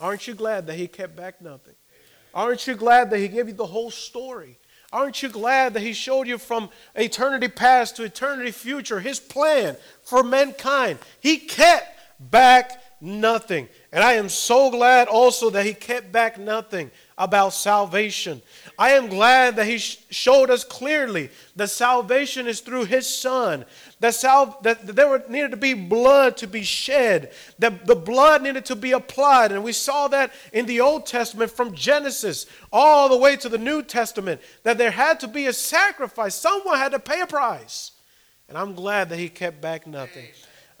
Aren't 0.00 0.26
you 0.26 0.34
glad 0.34 0.66
that 0.66 0.76
he 0.76 0.88
kept 0.88 1.16
back 1.16 1.40
nothing? 1.40 1.74
Aren't 2.34 2.66
you 2.66 2.74
glad 2.74 3.10
that 3.10 3.18
he 3.18 3.28
gave 3.28 3.48
you 3.48 3.54
the 3.54 3.66
whole 3.66 3.90
story? 3.90 4.58
Aren't 4.92 5.22
you 5.22 5.28
glad 5.28 5.74
that 5.74 5.82
He 5.82 5.92
showed 5.92 6.26
you 6.26 6.38
from 6.38 6.70
eternity 6.94 7.48
past 7.48 7.96
to 7.96 8.04
eternity 8.04 8.52
future 8.52 9.00
His 9.00 9.20
plan 9.20 9.76
for 10.02 10.22
mankind? 10.22 10.98
He 11.20 11.38
kept 11.38 11.94
back 12.18 12.82
nothing. 13.00 13.68
And 13.92 14.02
I 14.02 14.14
am 14.14 14.28
so 14.28 14.70
glad 14.70 15.08
also 15.08 15.50
that 15.50 15.66
He 15.66 15.74
kept 15.74 16.12
back 16.12 16.38
nothing 16.38 16.90
about 17.16 17.52
salvation. 17.52 18.40
I 18.78 18.90
am 18.90 19.08
glad 19.08 19.56
that 19.56 19.66
He 19.66 19.78
sh- 19.78 19.98
showed 20.10 20.50
us 20.50 20.64
clearly 20.64 21.30
that 21.56 21.68
salvation 21.68 22.46
is 22.46 22.60
through 22.60 22.84
His 22.84 23.08
Son, 23.08 23.64
that, 24.00 24.14
sal- 24.14 24.58
that 24.62 24.86
there 24.86 25.08
were, 25.08 25.24
needed 25.28 25.50
to 25.50 25.56
be 25.56 25.74
blood 25.74 26.36
to 26.38 26.46
be 26.46 26.62
shed, 26.62 27.32
that 27.58 27.86
the 27.86 27.96
blood 27.96 28.42
needed 28.42 28.64
to 28.66 28.76
be 28.76 28.92
applied. 28.92 29.52
And 29.52 29.64
we 29.64 29.72
saw 29.72 30.08
that 30.08 30.32
in 30.52 30.66
the 30.66 30.80
Old 30.80 31.06
Testament 31.06 31.50
from 31.50 31.74
Genesis 31.74 32.46
all 32.72 33.08
the 33.08 33.16
way 33.18 33.36
to 33.36 33.48
the 33.48 33.58
New 33.58 33.82
Testament, 33.82 34.40
that 34.62 34.78
there 34.78 34.90
had 34.90 35.20
to 35.20 35.28
be 35.28 35.46
a 35.46 35.52
sacrifice. 35.52 36.34
Someone 36.34 36.78
had 36.78 36.92
to 36.92 36.98
pay 36.98 37.20
a 37.20 37.26
price. 37.26 37.92
And 38.48 38.56
I'm 38.56 38.74
glad 38.74 39.10
that 39.10 39.18
He 39.18 39.28
kept 39.28 39.60
back 39.60 39.86
nothing. 39.86 40.26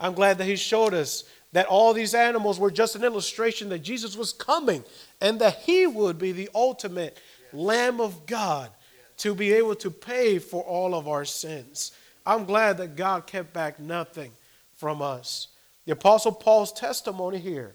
I'm 0.00 0.14
glad 0.14 0.38
that 0.38 0.44
He 0.44 0.56
showed 0.56 0.94
us 0.94 1.24
that 1.52 1.66
all 1.66 1.94
these 1.94 2.14
animals 2.14 2.58
were 2.58 2.70
just 2.70 2.94
an 2.94 3.04
illustration 3.04 3.68
that 3.70 3.80
Jesus 3.80 4.16
was 4.16 4.32
coming 4.32 4.84
and 5.20 5.40
that 5.40 5.58
He 5.60 5.86
would 5.86 6.18
be 6.18 6.32
the 6.32 6.50
ultimate 6.54 7.18
Lamb 7.52 8.00
of 8.00 8.26
God 8.26 8.70
to 9.18 9.34
be 9.34 9.52
able 9.52 9.74
to 9.76 9.90
pay 9.90 10.38
for 10.38 10.62
all 10.62 10.94
of 10.94 11.08
our 11.08 11.24
sins. 11.24 11.92
I'm 12.26 12.44
glad 12.44 12.78
that 12.78 12.96
God 12.96 13.26
kept 13.26 13.52
back 13.52 13.80
nothing 13.80 14.32
from 14.76 15.00
us. 15.00 15.48
The 15.86 15.92
Apostle 15.92 16.32
Paul's 16.32 16.72
testimony 16.72 17.38
here, 17.38 17.74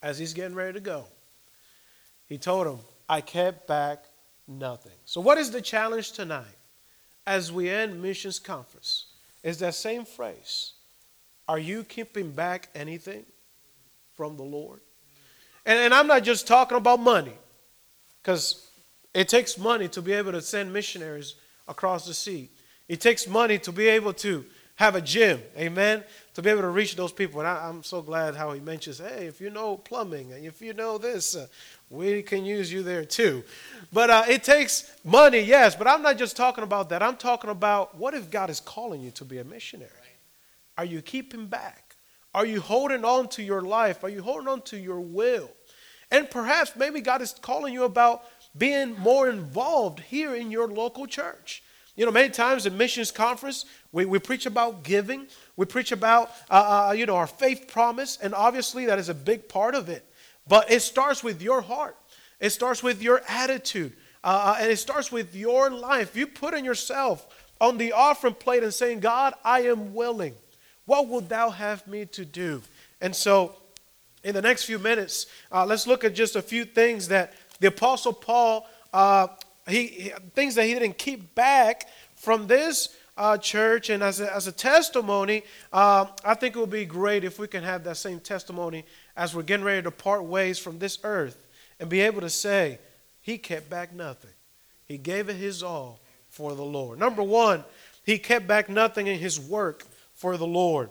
as 0.00 0.18
he's 0.18 0.32
getting 0.32 0.54
ready 0.54 0.74
to 0.74 0.80
go, 0.80 1.04
he 2.26 2.38
told 2.38 2.66
him, 2.66 2.78
I 3.08 3.20
kept 3.20 3.66
back 3.66 4.04
nothing. 4.46 4.92
So, 5.04 5.20
what 5.20 5.38
is 5.38 5.50
the 5.50 5.60
challenge 5.60 6.12
tonight 6.12 6.44
as 7.26 7.50
we 7.50 7.68
end 7.68 8.00
missions 8.00 8.38
conference? 8.38 9.06
Is 9.42 9.58
that 9.58 9.74
same 9.74 10.04
phrase 10.04 10.74
Are 11.48 11.58
you 11.58 11.82
keeping 11.84 12.30
back 12.30 12.68
anything 12.74 13.24
from 14.14 14.36
the 14.36 14.42
Lord? 14.42 14.80
And, 15.64 15.78
and 15.78 15.94
I'm 15.94 16.06
not 16.06 16.22
just 16.22 16.46
talking 16.46 16.76
about 16.76 17.00
money, 17.00 17.36
because 18.22 18.68
it 19.14 19.28
takes 19.28 19.56
money 19.56 19.88
to 19.88 20.02
be 20.02 20.12
able 20.12 20.32
to 20.32 20.42
send 20.42 20.72
missionaries 20.72 21.36
across 21.66 22.06
the 22.06 22.14
sea. 22.14 22.50
It 22.88 23.00
takes 23.00 23.26
money 23.26 23.58
to 23.60 23.72
be 23.72 23.88
able 23.88 24.12
to 24.14 24.44
have 24.76 24.94
a 24.94 25.00
gym, 25.00 25.42
amen, 25.56 26.04
to 26.34 26.40
be 26.40 26.50
able 26.50 26.60
to 26.60 26.68
reach 26.68 26.94
those 26.94 27.10
people. 27.10 27.40
And 27.40 27.48
I, 27.48 27.68
am 27.68 27.82
so 27.82 28.00
glad 28.00 28.36
how 28.36 28.52
he 28.52 28.60
mentions, 28.60 28.98
hey, 28.98 29.26
if 29.26 29.40
you 29.40 29.50
know 29.50 29.76
plumbing 29.76 30.32
and 30.32 30.46
if 30.46 30.62
you 30.62 30.72
know 30.72 30.98
this, 30.98 31.34
uh, 31.34 31.48
we 31.90 32.22
can 32.22 32.44
use 32.44 32.72
you 32.72 32.84
there 32.84 33.04
too. 33.04 33.42
But 33.92 34.10
uh, 34.10 34.24
it 34.28 34.44
takes 34.44 34.94
money, 35.02 35.40
yes, 35.40 35.74
but 35.74 35.88
I'm 35.88 36.02
not 36.02 36.16
just 36.16 36.36
talking 36.36 36.62
about 36.62 36.90
that. 36.90 37.02
I'm 37.02 37.16
talking 37.16 37.50
about 37.50 37.96
what 37.96 38.14
if 38.14 38.30
God 38.30 38.50
is 38.50 38.60
calling 38.60 39.00
you 39.00 39.10
to 39.12 39.24
be 39.24 39.38
a 39.38 39.44
missionary? 39.44 39.90
Are 40.78 40.84
you 40.84 41.02
keeping 41.02 41.48
back? 41.48 41.96
Are 42.32 42.46
you 42.46 42.60
holding 42.60 43.04
on 43.04 43.28
to 43.30 43.42
your 43.42 43.62
life? 43.62 44.04
Are 44.04 44.08
you 44.08 44.22
holding 44.22 44.46
on 44.46 44.62
to 44.62 44.78
your 44.78 45.00
will? 45.00 45.50
And 46.12 46.30
perhaps 46.30 46.76
maybe 46.76 47.00
God 47.00 47.20
is 47.20 47.32
calling 47.32 47.74
you 47.74 47.82
about 47.82 48.22
being 48.56 48.96
more 48.96 49.28
involved 49.28 49.98
here 49.98 50.36
in 50.36 50.52
your 50.52 50.68
local 50.68 51.06
church. 51.06 51.64
You 51.96 52.06
know, 52.06 52.12
many 52.12 52.28
times 52.28 52.64
in 52.64 52.76
missions 52.76 53.10
conference, 53.10 53.64
we, 53.90 54.04
we 54.04 54.20
preach 54.20 54.46
about 54.46 54.84
giving. 54.84 55.26
We 55.56 55.66
preach 55.66 55.90
about, 55.90 56.30
uh, 56.48 56.90
uh, 56.90 56.92
you 56.92 57.06
know, 57.06 57.16
our 57.16 57.26
faith 57.26 57.66
promise. 57.66 58.16
And 58.22 58.32
obviously 58.32 58.86
that 58.86 59.00
is 59.00 59.08
a 59.08 59.14
big 59.14 59.48
part 59.48 59.74
of 59.74 59.88
it. 59.88 60.04
But 60.46 60.70
it 60.70 60.80
starts 60.80 61.24
with 61.24 61.42
your 61.42 61.60
heart. 61.60 61.96
It 62.38 62.50
starts 62.50 62.84
with 62.84 63.02
your 63.02 63.20
attitude. 63.28 63.94
Uh, 64.22 64.54
uh 64.54 64.58
and 64.60 64.70
it 64.70 64.76
starts 64.76 65.10
with 65.10 65.34
your 65.34 65.70
life. 65.70 66.14
You 66.14 66.28
putting 66.28 66.64
yourself 66.64 67.26
on 67.60 67.78
the 67.78 67.92
offering 67.92 68.34
plate 68.34 68.62
and 68.62 68.72
saying, 68.72 69.00
God, 69.00 69.34
I 69.44 69.62
am 69.62 69.92
willing. 69.92 70.34
What 70.88 71.06
would 71.08 71.28
thou 71.28 71.50
have 71.50 71.86
me 71.86 72.06
to 72.06 72.24
do? 72.24 72.62
And 73.02 73.14
so 73.14 73.56
in 74.24 74.34
the 74.34 74.40
next 74.40 74.64
few 74.64 74.78
minutes, 74.78 75.26
uh, 75.52 75.66
let's 75.66 75.86
look 75.86 76.02
at 76.02 76.14
just 76.14 76.34
a 76.34 76.40
few 76.40 76.64
things 76.64 77.08
that 77.08 77.34
the 77.60 77.68
Apostle 77.68 78.14
Paul, 78.14 78.66
uh, 78.94 79.26
he, 79.68 79.86
he, 79.86 80.12
things 80.34 80.54
that 80.54 80.64
he 80.64 80.72
didn't 80.72 80.96
keep 80.96 81.34
back 81.34 81.88
from 82.16 82.46
this 82.46 82.96
uh, 83.18 83.36
church. 83.36 83.90
And 83.90 84.02
as 84.02 84.20
a, 84.20 84.34
as 84.34 84.46
a 84.46 84.52
testimony, 84.52 85.42
uh, 85.74 86.06
I 86.24 86.32
think 86.32 86.56
it 86.56 86.58
would 86.58 86.70
be 86.70 86.86
great 86.86 87.22
if 87.22 87.38
we 87.38 87.48
can 87.48 87.62
have 87.64 87.84
that 87.84 87.98
same 87.98 88.18
testimony 88.18 88.86
as 89.14 89.34
we're 89.34 89.42
getting 89.42 89.66
ready 89.66 89.82
to 89.82 89.90
part 89.90 90.24
ways 90.24 90.58
from 90.58 90.78
this 90.78 90.98
earth 91.04 91.36
and 91.78 91.90
be 91.90 92.00
able 92.00 92.22
to 92.22 92.30
say, 92.30 92.78
He 93.20 93.36
kept 93.36 93.68
back 93.68 93.92
nothing. 93.92 94.30
He 94.86 94.96
gave 94.96 95.28
it 95.28 95.36
His 95.36 95.62
all 95.62 96.00
for 96.30 96.54
the 96.54 96.64
Lord. 96.64 96.98
Number 96.98 97.22
one, 97.22 97.62
He 98.06 98.16
kept 98.16 98.46
back 98.46 98.70
nothing 98.70 99.06
in 99.06 99.18
His 99.18 99.38
work 99.38 99.84
for 100.18 100.36
the 100.36 100.46
Lord. 100.46 100.90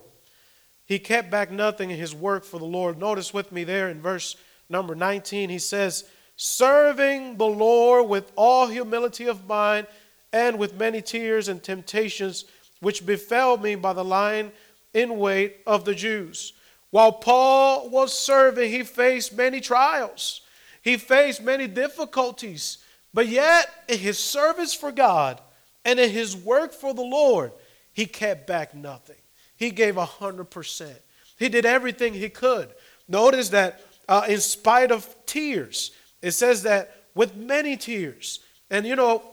He 0.85 0.99
kept 0.99 1.29
back 1.29 1.51
nothing 1.51 1.91
in 1.91 1.97
his 1.97 2.15
work 2.15 2.45
for 2.45 2.59
the 2.59 2.65
Lord. 2.65 2.97
Notice 2.97 3.33
with 3.33 3.51
me 3.51 3.65
there 3.65 3.89
in 3.89 4.01
verse 4.01 4.37
number 4.69 4.95
19, 4.95 5.49
he 5.49 5.59
says, 5.59 6.05
Serving 6.37 7.37
the 7.37 7.45
Lord 7.45 8.07
with 8.07 8.31
all 8.37 8.67
humility 8.67 9.27
of 9.27 9.45
mind 9.47 9.87
and 10.31 10.57
with 10.57 10.79
many 10.79 11.01
tears 11.01 11.49
and 11.49 11.61
temptations 11.61 12.45
which 12.79 13.05
befell 13.05 13.57
me 13.57 13.75
by 13.75 13.91
the 13.91 14.03
lying 14.03 14.51
in 14.93 15.17
wait 15.17 15.57
of 15.67 15.83
the 15.83 15.95
Jews. 15.95 16.53
While 16.91 17.11
Paul 17.11 17.89
was 17.89 18.17
serving, 18.17 18.71
he 18.71 18.83
faced 18.83 19.35
many 19.35 19.59
trials, 19.59 20.41
he 20.81 20.95
faced 20.95 21.41
many 21.41 21.67
difficulties, 21.67 22.77
but 23.13 23.27
yet 23.27 23.69
in 23.89 23.97
his 23.97 24.17
service 24.17 24.73
for 24.73 24.93
God 24.93 25.41
and 25.83 25.99
in 25.99 26.11
his 26.11 26.37
work 26.37 26.71
for 26.71 26.93
the 26.93 27.01
Lord, 27.01 27.51
he 27.97 28.05
kept 28.05 28.45
back 28.45 28.75
nothing. 28.75 29.15
He 29.55 29.71
gave 29.71 29.95
100%. 29.95 30.93
He 31.39 31.49
did 31.49 31.65
everything 31.65 32.13
he 32.13 32.29
could. 32.29 32.69
Notice 33.07 33.49
that 33.49 33.81
uh, 34.07 34.23
in 34.29 34.39
spite 34.39 34.91
of 34.91 35.15
tears, 35.25 35.89
it 36.21 36.31
says 36.31 36.61
that 36.61 37.05
with 37.15 37.35
many 37.35 37.75
tears. 37.75 38.41
And 38.69 38.85
you 38.85 38.95
know, 38.95 39.23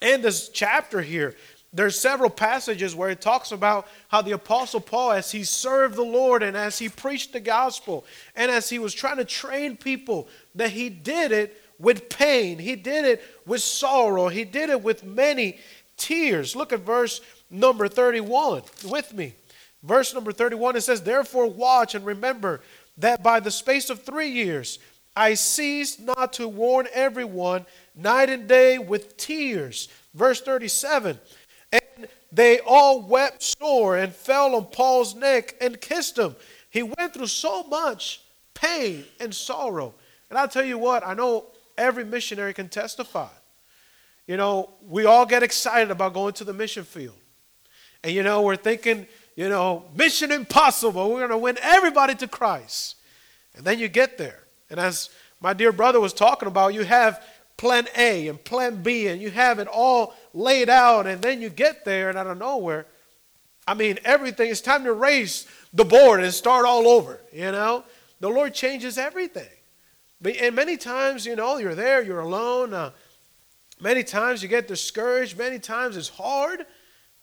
in 0.00 0.20
this 0.20 0.48
chapter 0.48 1.00
here, 1.00 1.36
there's 1.72 1.96
several 1.96 2.28
passages 2.28 2.92
where 2.96 3.08
it 3.08 3.20
talks 3.20 3.52
about 3.52 3.86
how 4.08 4.20
the 4.20 4.32
apostle 4.32 4.80
paul 4.80 5.12
as 5.12 5.30
he 5.30 5.44
served 5.44 5.94
the 5.94 6.02
lord 6.02 6.42
and 6.42 6.54
as 6.54 6.78
he 6.78 6.88
preached 6.88 7.32
the 7.32 7.40
gospel 7.40 8.04
and 8.36 8.50
as 8.50 8.68
he 8.68 8.78
was 8.78 8.92
trying 8.92 9.16
to 9.16 9.24
train 9.24 9.74
people 9.74 10.28
that 10.54 10.70
he 10.70 10.90
did 10.90 11.32
it 11.32 11.58
with 11.78 12.10
pain 12.10 12.58
he 12.58 12.76
did 12.76 13.06
it 13.06 13.22
with 13.46 13.62
sorrow 13.62 14.28
he 14.28 14.44
did 14.44 14.68
it 14.68 14.82
with 14.82 15.02
many 15.02 15.58
tears 16.02 16.56
look 16.56 16.72
at 16.72 16.80
verse 16.80 17.20
number 17.50 17.88
31 17.88 18.62
with 18.84 19.12
me 19.14 19.34
Verse 19.82 20.14
number 20.14 20.32
31, 20.32 20.76
it 20.76 20.82
says, 20.82 21.02
Therefore 21.02 21.48
watch 21.48 21.94
and 21.94 22.06
remember 22.06 22.60
that 22.98 23.22
by 23.22 23.40
the 23.40 23.50
space 23.50 23.90
of 23.90 24.02
three 24.02 24.28
years 24.28 24.78
I 25.14 25.34
ceased 25.34 26.00
not 26.00 26.32
to 26.34 26.48
warn 26.48 26.86
everyone 26.92 27.66
night 27.94 28.30
and 28.30 28.48
day 28.48 28.78
with 28.78 29.16
tears. 29.16 29.88
Verse 30.14 30.40
37, 30.40 31.18
and 31.72 32.08
they 32.30 32.60
all 32.60 33.02
wept 33.02 33.42
sore 33.42 33.96
and 33.96 34.14
fell 34.14 34.54
on 34.54 34.66
Paul's 34.66 35.14
neck 35.14 35.56
and 35.60 35.80
kissed 35.80 36.18
him. 36.18 36.36
He 36.70 36.82
went 36.82 37.14
through 37.14 37.26
so 37.26 37.62
much 37.64 38.22
pain 38.54 39.04
and 39.20 39.34
sorrow. 39.34 39.94
And 40.30 40.38
I'll 40.38 40.48
tell 40.48 40.64
you 40.64 40.78
what, 40.78 41.06
I 41.06 41.14
know 41.14 41.46
every 41.76 42.04
missionary 42.04 42.54
can 42.54 42.68
testify. 42.68 43.28
You 44.26 44.36
know, 44.36 44.70
we 44.86 45.04
all 45.04 45.26
get 45.26 45.42
excited 45.42 45.90
about 45.90 46.14
going 46.14 46.34
to 46.34 46.44
the 46.44 46.52
mission 46.52 46.84
field. 46.84 47.16
And 48.04 48.12
you 48.12 48.22
know, 48.22 48.42
we're 48.42 48.56
thinking, 48.56 49.06
you 49.36 49.48
know, 49.48 49.84
mission 49.94 50.32
impossible. 50.32 51.10
We're 51.10 51.20
going 51.20 51.30
to 51.30 51.38
win 51.38 51.58
everybody 51.60 52.14
to 52.16 52.28
Christ. 52.28 52.96
And 53.54 53.64
then 53.64 53.78
you 53.78 53.88
get 53.88 54.18
there. 54.18 54.44
And 54.70 54.80
as 54.80 55.10
my 55.40 55.52
dear 55.52 55.72
brother 55.72 56.00
was 56.00 56.12
talking 56.12 56.48
about, 56.48 56.74
you 56.74 56.84
have 56.84 57.22
plan 57.56 57.86
A 57.96 58.28
and 58.28 58.42
plan 58.42 58.82
B, 58.82 59.08
and 59.08 59.20
you 59.20 59.30
have 59.30 59.58
it 59.58 59.68
all 59.68 60.14
laid 60.32 60.68
out. 60.68 61.06
And 61.06 61.20
then 61.20 61.40
you 61.40 61.48
get 61.48 61.84
there, 61.84 62.08
and 62.08 62.18
out 62.18 62.26
of 62.26 62.38
nowhere, 62.38 62.86
I 63.66 63.74
mean, 63.74 63.98
everything, 64.04 64.50
it's 64.50 64.60
time 64.60 64.84
to 64.84 64.92
raise 64.92 65.46
the 65.72 65.84
board 65.84 66.22
and 66.22 66.32
start 66.32 66.66
all 66.66 66.88
over, 66.88 67.20
you 67.32 67.52
know? 67.52 67.84
The 68.20 68.28
Lord 68.28 68.54
changes 68.54 68.98
everything. 68.98 69.48
And 70.40 70.54
many 70.54 70.76
times, 70.76 71.26
you 71.26 71.36
know, 71.36 71.58
you're 71.58 71.74
there, 71.74 72.02
you're 72.02 72.20
alone. 72.20 72.74
Uh, 72.74 72.90
many 73.82 74.02
times 74.04 74.42
you 74.42 74.48
get 74.48 74.68
discouraged. 74.68 75.36
Many 75.36 75.58
times 75.58 75.96
it's 75.96 76.08
hard. 76.08 76.64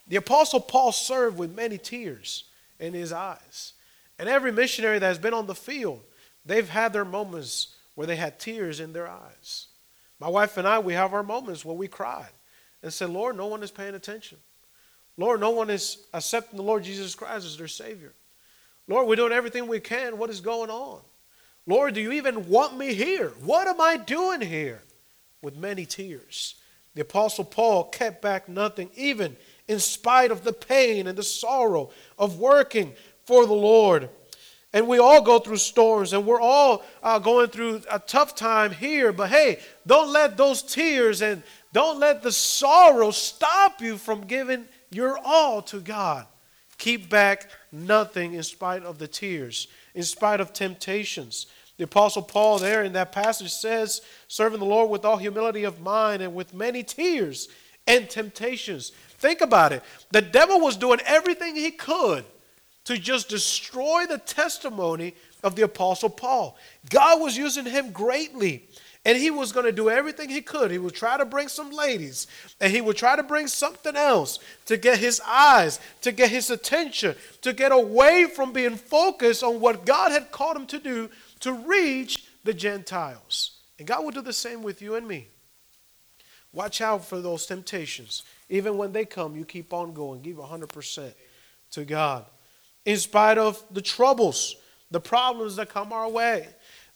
The 0.07 0.17
Apostle 0.17 0.59
Paul 0.59 0.91
served 0.91 1.37
with 1.37 1.55
many 1.55 1.77
tears 1.77 2.43
in 2.79 2.93
his 2.93 3.11
eyes. 3.11 3.73
And 4.17 4.27
every 4.27 4.51
missionary 4.51 4.99
that 4.99 5.07
has 5.07 5.17
been 5.17 5.33
on 5.33 5.47
the 5.47 5.55
field, 5.55 6.01
they've 6.45 6.67
had 6.67 6.93
their 6.93 7.05
moments 7.05 7.75
where 7.95 8.07
they 8.07 8.15
had 8.15 8.39
tears 8.39 8.79
in 8.79 8.93
their 8.93 9.07
eyes. 9.07 9.67
My 10.19 10.27
wife 10.27 10.57
and 10.57 10.67
I, 10.67 10.79
we 10.79 10.93
have 10.93 11.13
our 11.13 11.23
moments 11.23 11.63
where 11.63 11.75
we 11.75 11.87
cried 11.87 12.31
and 12.83 12.91
said, 12.91 13.09
Lord, 13.09 13.37
no 13.37 13.47
one 13.47 13.63
is 13.63 13.71
paying 13.71 13.95
attention. 13.95 14.37
Lord, 15.17 15.39
no 15.39 15.51
one 15.51 15.69
is 15.69 16.05
accepting 16.13 16.57
the 16.57 16.63
Lord 16.63 16.83
Jesus 16.83 17.15
Christ 17.15 17.45
as 17.45 17.57
their 17.57 17.67
Savior. 17.67 18.13
Lord, 18.87 19.07
we're 19.07 19.15
doing 19.15 19.31
everything 19.31 19.67
we 19.67 19.79
can. 19.79 20.17
What 20.17 20.29
is 20.29 20.41
going 20.41 20.69
on? 20.69 21.01
Lord, 21.67 21.93
do 21.93 22.01
you 22.01 22.13
even 22.13 22.49
want 22.49 22.77
me 22.77 22.93
here? 22.93 23.29
What 23.43 23.67
am 23.67 23.79
I 23.79 23.97
doing 23.97 24.41
here? 24.41 24.81
With 25.41 25.55
many 25.55 25.85
tears. 25.85 26.55
The 26.95 27.01
Apostle 27.01 27.45
Paul 27.45 27.85
kept 27.85 28.21
back 28.21 28.49
nothing, 28.49 28.89
even 28.95 29.37
in 29.67 29.79
spite 29.79 30.31
of 30.31 30.43
the 30.43 30.51
pain 30.51 31.07
and 31.07 31.17
the 31.17 31.23
sorrow 31.23 31.91
of 32.17 32.39
working 32.39 32.93
for 33.25 33.45
the 33.45 33.53
Lord. 33.53 34.09
And 34.73 34.87
we 34.87 34.99
all 34.99 35.21
go 35.21 35.39
through 35.39 35.57
storms 35.57 36.13
and 36.13 36.25
we're 36.25 36.41
all 36.41 36.83
uh, 37.01 37.19
going 37.19 37.47
through 37.47 37.81
a 37.89 37.99
tough 37.99 38.35
time 38.35 38.71
here. 38.71 39.11
But 39.11 39.29
hey, 39.29 39.59
don't 39.87 40.11
let 40.11 40.37
those 40.37 40.61
tears 40.61 41.21
and 41.21 41.41
don't 41.73 41.99
let 41.99 42.21
the 42.21 42.31
sorrow 42.31 43.11
stop 43.11 43.81
you 43.81 43.97
from 43.97 44.21
giving 44.21 44.65
your 44.91 45.19
all 45.23 45.61
to 45.63 45.79
God. 45.79 46.25
Keep 46.77 47.09
back 47.09 47.49
nothing 47.71 48.33
in 48.33 48.43
spite 48.43 48.83
of 48.83 48.99
the 48.99 49.07
tears, 49.07 49.67
in 49.93 50.03
spite 50.03 50.39
of 50.39 50.53
temptations. 50.53 51.47
The 51.79 51.85
Apostle 51.85 52.23
Paul, 52.23 52.59
there 52.59 52.83
in 52.83 52.91
that 52.93 53.13
passage, 53.13 53.53
says, 53.53 54.01
serving 54.27 54.59
the 54.59 54.65
Lord 54.65 54.89
with 54.89 55.05
all 55.05 55.15
humility 55.15 55.63
of 55.63 55.79
mind 55.79 56.21
and 56.21 56.35
with 56.35 56.53
many 56.53 56.83
tears 56.83 57.47
and 57.87 58.09
temptations. 58.09 58.91
Think 59.17 59.39
about 59.39 59.71
it. 59.71 59.81
The 60.11 60.21
devil 60.21 60.59
was 60.59 60.75
doing 60.75 60.99
everything 61.05 61.55
he 61.55 61.71
could 61.71 62.25
to 62.83 62.97
just 62.97 63.29
destroy 63.29 64.05
the 64.05 64.17
testimony 64.17 65.15
of 65.41 65.55
the 65.55 65.61
Apostle 65.61 66.09
Paul. 66.09 66.57
God 66.89 67.21
was 67.21 67.37
using 67.37 67.63
him 67.63 67.91
greatly. 67.91 68.67
And 69.05 69.17
he 69.17 69.31
was 69.31 69.53
going 69.53 69.65
to 69.65 69.71
do 69.71 69.89
everything 69.89 70.27
he 70.27 70.41
could. 70.41 70.71
He 70.71 70.77
would 70.77 70.93
try 70.93 71.17
to 71.17 71.23
bring 71.23 71.47
some 71.47 71.71
ladies, 71.71 72.27
and 72.59 72.69
he 72.69 72.81
would 72.81 72.97
try 72.97 73.15
to 73.15 73.23
bring 73.23 73.47
something 73.47 73.95
else 73.95 74.39
to 74.65 74.75
get 74.75 74.99
his 74.99 75.21
eyes, 75.25 75.79
to 76.01 76.11
get 76.11 76.29
his 76.29 76.49
attention, 76.49 77.15
to 77.41 77.53
get 77.53 77.71
away 77.71 78.25
from 78.25 78.51
being 78.51 78.75
focused 78.75 79.41
on 79.41 79.61
what 79.61 79.85
God 79.85 80.11
had 80.11 80.31
called 80.31 80.57
him 80.57 80.65
to 80.67 80.79
do 80.79 81.09
to 81.41 81.53
reach 81.53 82.25
the 82.43 82.53
Gentiles. 82.53 83.59
And 83.77 83.87
God 83.87 84.03
will 84.03 84.11
do 84.11 84.21
the 84.21 84.33
same 84.33 84.61
with 84.61 84.81
you 84.81 84.95
and 84.95 85.07
me. 85.07 85.27
Watch 86.51 86.81
out 86.81 87.05
for 87.05 87.21
those 87.21 87.45
temptations. 87.45 88.23
Even 88.49 88.77
when 88.77 88.91
they 88.91 89.05
come, 89.05 89.35
you 89.35 89.45
keep 89.45 89.73
on 89.73 89.93
going. 89.93 90.21
Give 90.21 90.37
100% 90.37 91.13
to 91.71 91.85
God. 91.85 92.25
In 92.85 92.97
spite 92.97 93.37
of 93.37 93.63
the 93.71 93.81
troubles, 93.81 94.55
the 94.89 94.99
problems 94.99 95.57
that 95.57 95.69
come 95.69 95.93
our 95.93 96.09
way. 96.09 96.47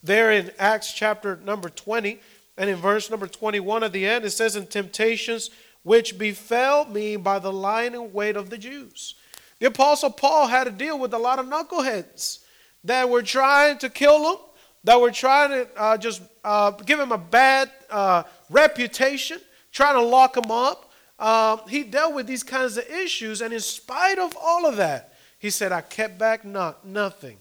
There 0.02 0.32
in 0.32 0.52
Acts 0.58 0.92
chapter 0.92 1.38
number 1.38 1.70
20 1.70 2.20
and 2.58 2.70
in 2.70 2.78
verse 2.78 3.10
number 3.10 3.28
21 3.28 3.84
at 3.84 3.94
the 3.94 4.06
end, 4.06 4.26
it 4.26 4.32
says, 4.32 4.56
In 4.56 4.66
temptations 4.66 5.50
which 5.84 6.18
befell 6.18 6.86
me 6.86 7.16
by 7.16 7.40
the 7.40 7.52
lying 7.52 7.94
in 7.94 8.12
wait 8.12 8.36
of 8.36 8.50
the 8.50 8.58
Jews. 8.58 9.16
The 9.60 9.68
Apostle 9.68 10.10
Paul 10.10 10.48
had 10.48 10.64
to 10.66 10.72
deal 10.72 10.98
with 10.98 11.14
a 11.14 11.20
lot 11.20 11.40
of 11.40 11.46
knuckleheads 11.46 12.40
that 12.84 13.10
were 13.10 13.22
trying 13.22 13.78
to 13.80 13.90
kill 13.90 14.32
him, 14.32 14.40
that 14.84 15.00
were 15.00 15.12
trying 15.12 15.50
to 15.50 15.68
uh, 15.78 15.98
just 15.98 16.22
uh, 16.44 16.72
give 16.72 17.00
him 17.00 17.12
a 17.12 17.18
bad 17.18 17.72
uh, 17.90 18.24
reputation, 18.50 19.40
trying 19.72 19.96
to 19.96 20.02
lock 20.02 20.36
him 20.36 20.52
up. 20.52 20.92
Um, 21.20 21.62
he 21.70 21.84
dealt 21.84 22.14
with 22.14 22.28
these 22.28 22.44
kinds 22.44 22.78
of 22.78 22.90
issues, 22.90 23.42
and 23.42 23.54
in 23.54 23.60
spite 23.60 24.20
of 24.20 24.36
all 24.42 24.66
of 24.66 24.78
that, 24.78 25.14
he 25.40 25.50
said, 25.50 25.72
I 25.72 25.82
kept 25.82 26.18
back 26.18 26.46
not, 26.46 26.86
nothing 26.86 27.38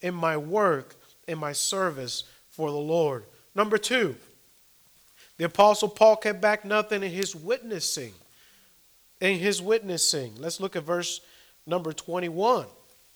in 0.00 0.14
my 0.14 0.36
work, 0.36 0.94
in 1.26 1.38
my 1.38 1.52
service 1.52 2.24
for 2.48 2.70
the 2.70 2.76
Lord. 2.76 3.24
Number 3.54 3.78
two, 3.78 4.16
the 5.36 5.44
Apostle 5.44 5.88
Paul 5.88 6.16
kept 6.16 6.40
back 6.40 6.64
nothing 6.64 7.02
in 7.02 7.10
his 7.10 7.34
witnessing. 7.34 8.12
In 9.20 9.38
his 9.38 9.62
witnessing. 9.62 10.34
Let's 10.38 10.60
look 10.60 10.76
at 10.76 10.82
verse 10.82 11.20
number 11.66 11.92
21. 11.92 12.66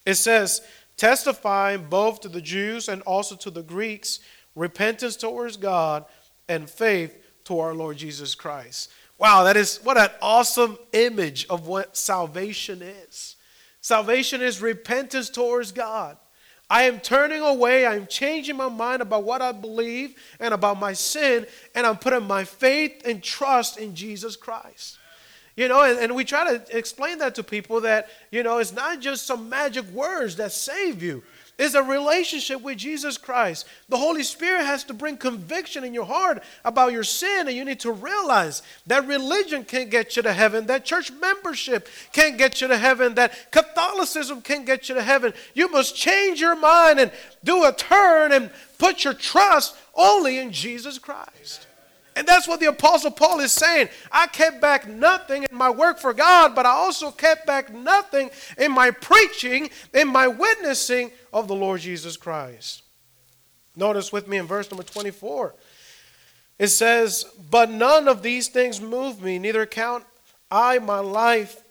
It 0.06 0.14
says, 0.14 0.60
testifying 0.96 1.86
both 1.88 2.20
to 2.20 2.28
the 2.28 2.40
Jews 2.40 2.88
and 2.88 3.02
also 3.02 3.36
to 3.36 3.50
the 3.50 3.62
Greeks, 3.62 4.20
repentance 4.54 5.16
towards 5.16 5.56
God 5.56 6.04
and 6.48 6.68
faith 6.68 7.16
to 7.44 7.58
our 7.60 7.74
Lord 7.74 7.96
Jesus 7.96 8.34
Christ. 8.34 8.90
Wow, 9.18 9.44
that 9.44 9.56
is 9.56 9.78
what 9.82 9.96
an 9.96 10.10
awesome 10.20 10.76
image 10.92 11.46
of 11.48 11.66
what 11.66 11.96
salvation 11.96 12.82
is. 12.82 13.36
Salvation 13.80 14.40
is 14.42 14.60
repentance 14.60 15.30
towards 15.30 15.72
God. 15.72 16.16
I 16.70 16.84
am 16.84 17.00
turning 17.00 17.42
away. 17.42 17.86
I'm 17.86 18.06
changing 18.06 18.56
my 18.56 18.68
mind 18.68 19.02
about 19.02 19.24
what 19.24 19.42
I 19.42 19.52
believe 19.52 20.16
and 20.40 20.54
about 20.54 20.80
my 20.80 20.94
sin, 20.94 21.46
and 21.74 21.86
I'm 21.86 21.98
putting 21.98 22.26
my 22.26 22.44
faith 22.44 23.02
and 23.06 23.22
trust 23.22 23.78
in 23.78 23.94
Jesus 23.94 24.36
Christ. 24.36 24.98
You 25.56 25.68
know, 25.68 25.82
and, 25.82 25.98
and 25.98 26.14
we 26.14 26.24
try 26.24 26.56
to 26.56 26.76
explain 26.76 27.18
that 27.18 27.36
to 27.36 27.44
people 27.44 27.82
that, 27.82 28.08
you 28.32 28.42
know, 28.42 28.58
it's 28.58 28.72
not 28.72 29.00
just 29.00 29.26
some 29.26 29.48
magic 29.48 29.86
words 29.92 30.36
that 30.36 30.50
save 30.50 31.02
you 31.02 31.22
It's 31.56 31.74
a 31.74 31.82
relationship 31.82 32.62
with 32.62 32.78
Jesus 32.78 33.16
Christ. 33.16 33.66
The 33.88 33.96
Holy 33.96 34.24
Spirit 34.24 34.64
has 34.64 34.82
to 34.84 34.94
bring 34.94 35.16
conviction 35.16 35.84
in 35.84 35.94
your 35.94 36.04
heart 36.04 36.42
about 36.64 36.92
your 36.92 37.04
sin, 37.04 37.46
and 37.46 37.56
you 37.56 37.64
need 37.64 37.78
to 37.80 37.92
realize 37.92 38.62
that 38.88 39.06
religion 39.06 39.64
can't 39.64 39.88
get 39.88 40.16
you 40.16 40.22
to 40.22 40.32
heaven, 40.32 40.66
that 40.66 40.84
church 40.84 41.12
membership 41.12 41.88
can't 42.12 42.36
get 42.36 42.60
you 42.60 42.66
to 42.66 42.76
heaven, 42.76 43.14
that 43.14 43.52
Catholicism 43.52 44.42
can't 44.42 44.66
get 44.66 44.88
you 44.88 44.96
to 44.96 45.02
heaven. 45.02 45.32
You 45.54 45.70
must 45.70 45.94
change 45.94 46.40
your 46.40 46.56
mind 46.56 46.98
and 46.98 47.12
do 47.44 47.64
a 47.64 47.72
turn 47.72 48.32
and 48.32 48.50
put 48.78 49.04
your 49.04 49.14
trust 49.14 49.76
only 49.94 50.38
in 50.38 50.50
Jesus 50.50 50.98
Christ. 50.98 51.68
And 52.16 52.26
that's 52.28 52.46
what 52.46 52.60
the 52.60 52.66
Apostle 52.66 53.10
Paul 53.10 53.40
is 53.40 53.52
saying. 53.52 53.88
I 54.12 54.28
kept 54.28 54.60
back 54.60 54.88
nothing 54.88 55.42
in 55.42 55.56
my 55.56 55.70
work 55.70 55.98
for 55.98 56.14
God, 56.14 56.54
but 56.54 56.64
I 56.64 56.70
also 56.70 57.10
kept 57.10 57.46
back 57.46 57.72
nothing 57.72 58.30
in 58.56 58.70
my 58.70 58.92
preaching, 58.92 59.70
in 59.92 60.08
my 60.08 60.28
witnessing 60.28 61.10
of 61.32 61.48
the 61.48 61.54
Lord 61.54 61.80
Jesus 61.80 62.16
Christ. 62.16 62.82
Notice 63.76 64.12
with 64.12 64.28
me 64.28 64.36
in 64.36 64.46
verse 64.46 64.70
number 64.70 64.84
24. 64.84 65.54
It 66.58 66.68
says, 66.68 67.24
But 67.50 67.70
none 67.70 68.06
of 68.06 68.22
these 68.22 68.48
things 68.48 68.80
move 68.80 69.20
me, 69.20 69.38
neither 69.38 69.66
count 69.66 70.04
I 70.50 70.78
my 70.78 71.00
life 71.00 71.62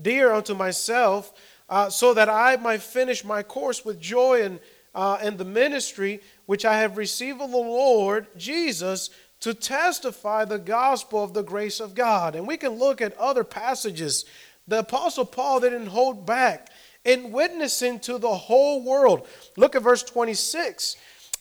dear 0.00 0.32
unto 0.32 0.54
myself, 0.54 1.32
uh, 1.68 1.90
so 1.90 2.14
that 2.14 2.28
I 2.28 2.56
might 2.56 2.82
finish 2.82 3.24
my 3.24 3.44
course 3.44 3.84
with 3.84 4.00
joy 4.00 4.42
and, 4.42 4.58
uh, 4.94 5.18
and 5.20 5.38
the 5.38 5.44
ministry 5.44 6.20
which 6.46 6.64
I 6.64 6.78
have 6.78 6.96
received 6.96 7.40
of 7.40 7.52
the 7.52 7.56
Lord 7.56 8.26
Jesus 8.36 9.10
to 9.40 9.54
testify 9.54 10.44
the 10.44 10.58
gospel 10.58 11.22
of 11.22 11.34
the 11.34 11.42
grace 11.42 11.80
of 11.80 11.94
God. 11.94 12.34
And 12.34 12.46
we 12.46 12.56
can 12.56 12.72
look 12.72 13.00
at 13.00 13.16
other 13.16 13.44
passages. 13.44 14.24
The 14.66 14.80
Apostle 14.80 15.24
Paul 15.24 15.60
didn't 15.60 15.86
hold 15.86 16.26
back 16.26 16.70
in 17.04 17.30
witnessing 17.30 18.00
to 18.00 18.18
the 18.18 18.34
whole 18.34 18.82
world. 18.82 19.26
Look 19.56 19.76
at 19.76 19.82
verse 19.82 20.02
26. 20.02 20.96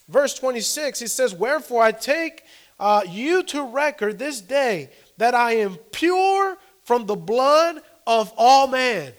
Verse 0.08 0.34
26, 0.36 1.00
he 1.00 1.08
says, 1.08 1.36
Wherefore 1.36 1.84
I 1.84 1.92
take 1.92 2.44
uh, 2.80 3.02
you 3.08 3.44
to 3.44 3.64
record 3.64 4.20
this 4.20 4.40
day 4.40 4.90
that 5.18 5.36
I 5.36 5.54
am 5.54 5.76
pure 5.92 6.58
from 6.84 7.06
the 7.06 7.16
blood 7.16 7.82
of 8.06 8.32
all 8.38 8.68
men. 8.68 9.12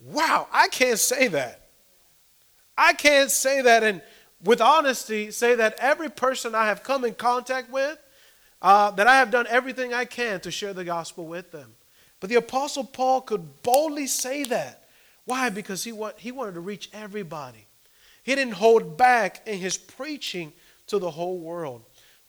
Wow, 0.00 0.48
I 0.52 0.68
can't 0.68 0.98
say 0.98 1.28
that. 1.28 1.62
I 2.76 2.92
can't 2.92 3.30
say 3.30 3.62
that 3.62 3.82
and 3.82 4.02
with 4.44 4.60
honesty 4.60 5.30
say 5.30 5.54
that 5.54 5.76
every 5.78 6.10
person 6.10 6.54
I 6.54 6.66
have 6.66 6.82
come 6.82 7.04
in 7.04 7.14
contact 7.14 7.70
with 7.70 7.98
uh, 8.64 8.90
that 8.92 9.06
I 9.06 9.16
have 9.16 9.30
done 9.30 9.46
everything 9.48 9.92
I 9.92 10.06
can 10.06 10.40
to 10.40 10.50
share 10.50 10.72
the 10.72 10.84
gospel 10.84 11.26
with 11.26 11.52
them. 11.52 11.74
But 12.18 12.30
the 12.30 12.36
Apostle 12.36 12.84
Paul 12.84 13.20
could 13.20 13.62
boldly 13.62 14.06
say 14.06 14.42
that. 14.44 14.88
Why? 15.26 15.50
Because 15.50 15.84
he, 15.84 15.92
he 16.16 16.32
wanted 16.32 16.54
to 16.54 16.60
reach 16.60 16.88
everybody. 16.94 17.66
He 18.22 18.34
didn't 18.34 18.54
hold 18.54 18.96
back 18.96 19.46
in 19.46 19.58
his 19.58 19.76
preaching 19.76 20.50
to 20.86 20.98
the 20.98 21.10
whole 21.10 21.38
world. 21.38 21.82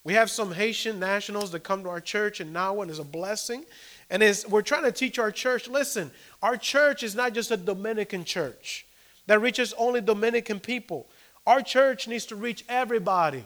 We 0.04 0.12
have 0.12 0.30
some 0.30 0.52
Haitian 0.52 1.00
nationals 1.00 1.50
that 1.52 1.60
come 1.60 1.82
to 1.84 1.88
our 1.88 2.02
church, 2.02 2.40
and 2.40 2.52
now 2.52 2.74
one 2.74 2.90
is 2.90 2.98
a 2.98 3.04
blessing. 3.04 3.64
And 4.10 4.22
is 4.22 4.46
we're 4.46 4.60
trying 4.60 4.84
to 4.84 4.92
teach 4.92 5.18
our 5.18 5.32
church 5.32 5.68
listen, 5.68 6.10
our 6.42 6.58
church 6.58 7.02
is 7.02 7.14
not 7.14 7.32
just 7.32 7.50
a 7.50 7.56
Dominican 7.56 8.24
church 8.24 8.86
that 9.26 9.40
reaches 9.40 9.72
only 9.78 10.02
Dominican 10.02 10.60
people. 10.60 11.08
Our 11.46 11.62
church 11.62 12.06
needs 12.06 12.26
to 12.26 12.36
reach 12.36 12.62
everybody. 12.68 13.42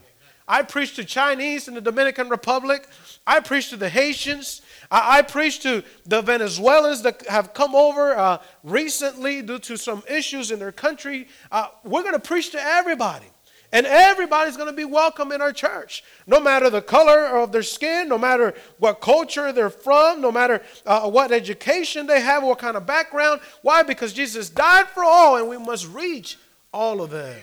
I 0.49 0.62
preach 0.62 0.97
to 0.97 1.04
Chinese 1.04 1.68
in 1.68 1.75
the 1.75 1.80
Dominican 1.80 2.28
Republic. 2.28 2.88
I 3.26 3.40
preach 3.40 3.70
to 3.70 3.76
the 3.76 3.88
Haitians. 3.88 4.62
I, 4.90 5.18
I 5.18 5.22
preach 5.22 5.61
to 5.61 5.85
the 6.07 6.22
Venezuelans 6.22 7.03
that 7.03 7.26
have 7.29 7.55
come 7.55 7.74
over 7.74 8.16
uh, 8.16 8.38
recently 8.64 9.42
due 9.42 9.59
to 9.61 9.76
some 9.76 10.03
issues 10.09 10.50
in 10.50 10.59
their 10.59 10.72
country. 10.72 11.29
Uh, 11.53 11.68
we're 11.85 12.03
going 12.03 12.14
to 12.14 12.20
preach 12.20 12.50
to 12.50 12.61
everybody. 12.61 13.26
And 13.72 13.87
everybody's 13.87 14.57
going 14.57 14.68
to 14.68 14.74
be 14.74 14.85
welcome 14.85 15.31
in 15.31 15.40
our 15.40 15.53
church, 15.53 16.03
no 16.26 16.40
matter 16.40 16.70
the 16.70 16.83
color 16.83 17.38
of 17.38 17.53
their 17.53 17.62
skin, 17.62 18.09
no 18.09 18.18
matter 18.18 18.55
what 18.79 19.00
culture 19.00 19.53
they're 19.53 19.70
from, 19.70 20.20
no 20.20 20.33
matter 20.33 20.61
uh, 20.85 21.09
what 21.09 21.31
education 21.31 22.09
they 22.09 22.20
have, 22.20 22.42
what 22.42 22.59
kind 22.59 22.76
of 22.76 22.85
background. 22.85 23.40
Why? 23.62 23.85
Because 23.85 24.12
Jesus 24.12 24.50
died 24.50 24.88
for 24.88 25.05
all, 25.05 25.37
and 25.37 25.48
we 25.48 25.57
must 25.57 25.87
reach 25.87 26.37
all 26.72 27.00
of 27.00 27.11
them. 27.11 27.40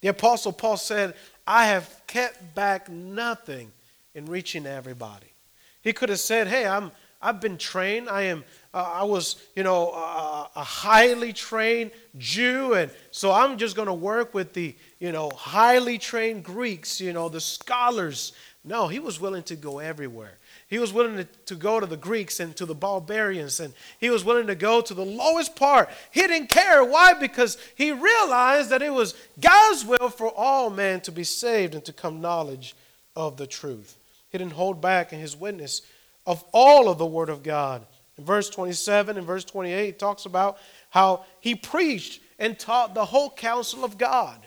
The 0.00 0.08
Apostle 0.08 0.52
Paul 0.52 0.76
said, 0.76 1.14
I 1.48 1.68
have 1.68 2.02
kept 2.06 2.54
back 2.54 2.90
nothing 2.90 3.72
in 4.14 4.26
reaching 4.26 4.66
everybody. 4.66 5.32
He 5.80 5.94
could 5.94 6.10
have 6.10 6.20
said, 6.20 6.46
"Hey, 6.46 6.66
I'm 6.66 6.92
I've 7.22 7.40
been 7.40 7.56
trained. 7.56 8.10
I 8.10 8.24
am 8.24 8.44
uh, 8.74 8.92
I 8.96 9.04
was, 9.04 9.36
you 9.56 9.62
know, 9.62 9.90
uh, 9.94 10.46
a 10.54 10.62
highly 10.62 11.32
trained 11.32 11.90
Jew 12.18 12.74
and 12.74 12.90
so 13.10 13.32
I'm 13.32 13.56
just 13.56 13.74
going 13.74 13.86
to 13.86 13.94
work 13.94 14.34
with 14.34 14.52
the, 14.52 14.76
you 15.00 15.10
know, 15.10 15.30
highly 15.30 15.96
trained 15.96 16.44
Greeks, 16.44 17.00
you 17.00 17.14
know, 17.14 17.30
the 17.30 17.40
scholars." 17.40 18.34
No, 18.62 18.86
he 18.86 18.98
was 18.98 19.18
willing 19.18 19.44
to 19.44 19.56
go 19.56 19.78
everywhere. 19.78 20.36
He 20.68 20.78
was 20.78 20.92
willing 20.92 21.16
to, 21.16 21.24
to 21.24 21.54
go 21.54 21.80
to 21.80 21.86
the 21.86 21.96
Greeks 21.96 22.40
and 22.40 22.54
to 22.56 22.66
the 22.66 22.74
barbarians, 22.74 23.58
and 23.58 23.72
he 23.98 24.10
was 24.10 24.22
willing 24.22 24.46
to 24.48 24.54
go 24.54 24.82
to 24.82 24.92
the 24.92 25.04
lowest 25.04 25.56
part. 25.56 25.88
He 26.10 26.20
didn't 26.20 26.50
care. 26.50 26.84
Why? 26.84 27.14
Because 27.14 27.56
he 27.74 27.90
realized 27.90 28.68
that 28.70 28.82
it 28.82 28.92
was 28.92 29.14
God's 29.40 29.86
will 29.86 30.10
for 30.10 30.28
all 30.28 30.68
men 30.68 31.00
to 31.02 31.12
be 31.12 31.24
saved 31.24 31.74
and 31.74 31.84
to 31.86 31.92
come 31.92 32.20
knowledge 32.20 32.76
of 33.16 33.38
the 33.38 33.46
truth. 33.46 33.96
He 34.28 34.36
didn't 34.36 34.52
hold 34.52 34.82
back 34.82 35.12
in 35.12 35.20
his 35.20 35.34
witness 35.34 35.80
of 36.26 36.44
all 36.52 36.90
of 36.90 36.98
the 36.98 37.06
Word 37.06 37.30
of 37.30 37.42
God. 37.42 37.86
In 38.18 38.24
verse 38.24 38.50
27 38.50 39.16
and 39.16 39.26
verse 39.26 39.44
28, 39.44 39.86
he 39.86 39.92
talks 39.92 40.26
about 40.26 40.58
how 40.90 41.24
he 41.40 41.54
preached 41.54 42.20
and 42.38 42.58
taught 42.58 42.94
the 42.94 43.06
whole 43.06 43.30
counsel 43.30 43.84
of 43.84 43.96
God. 43.96 44.38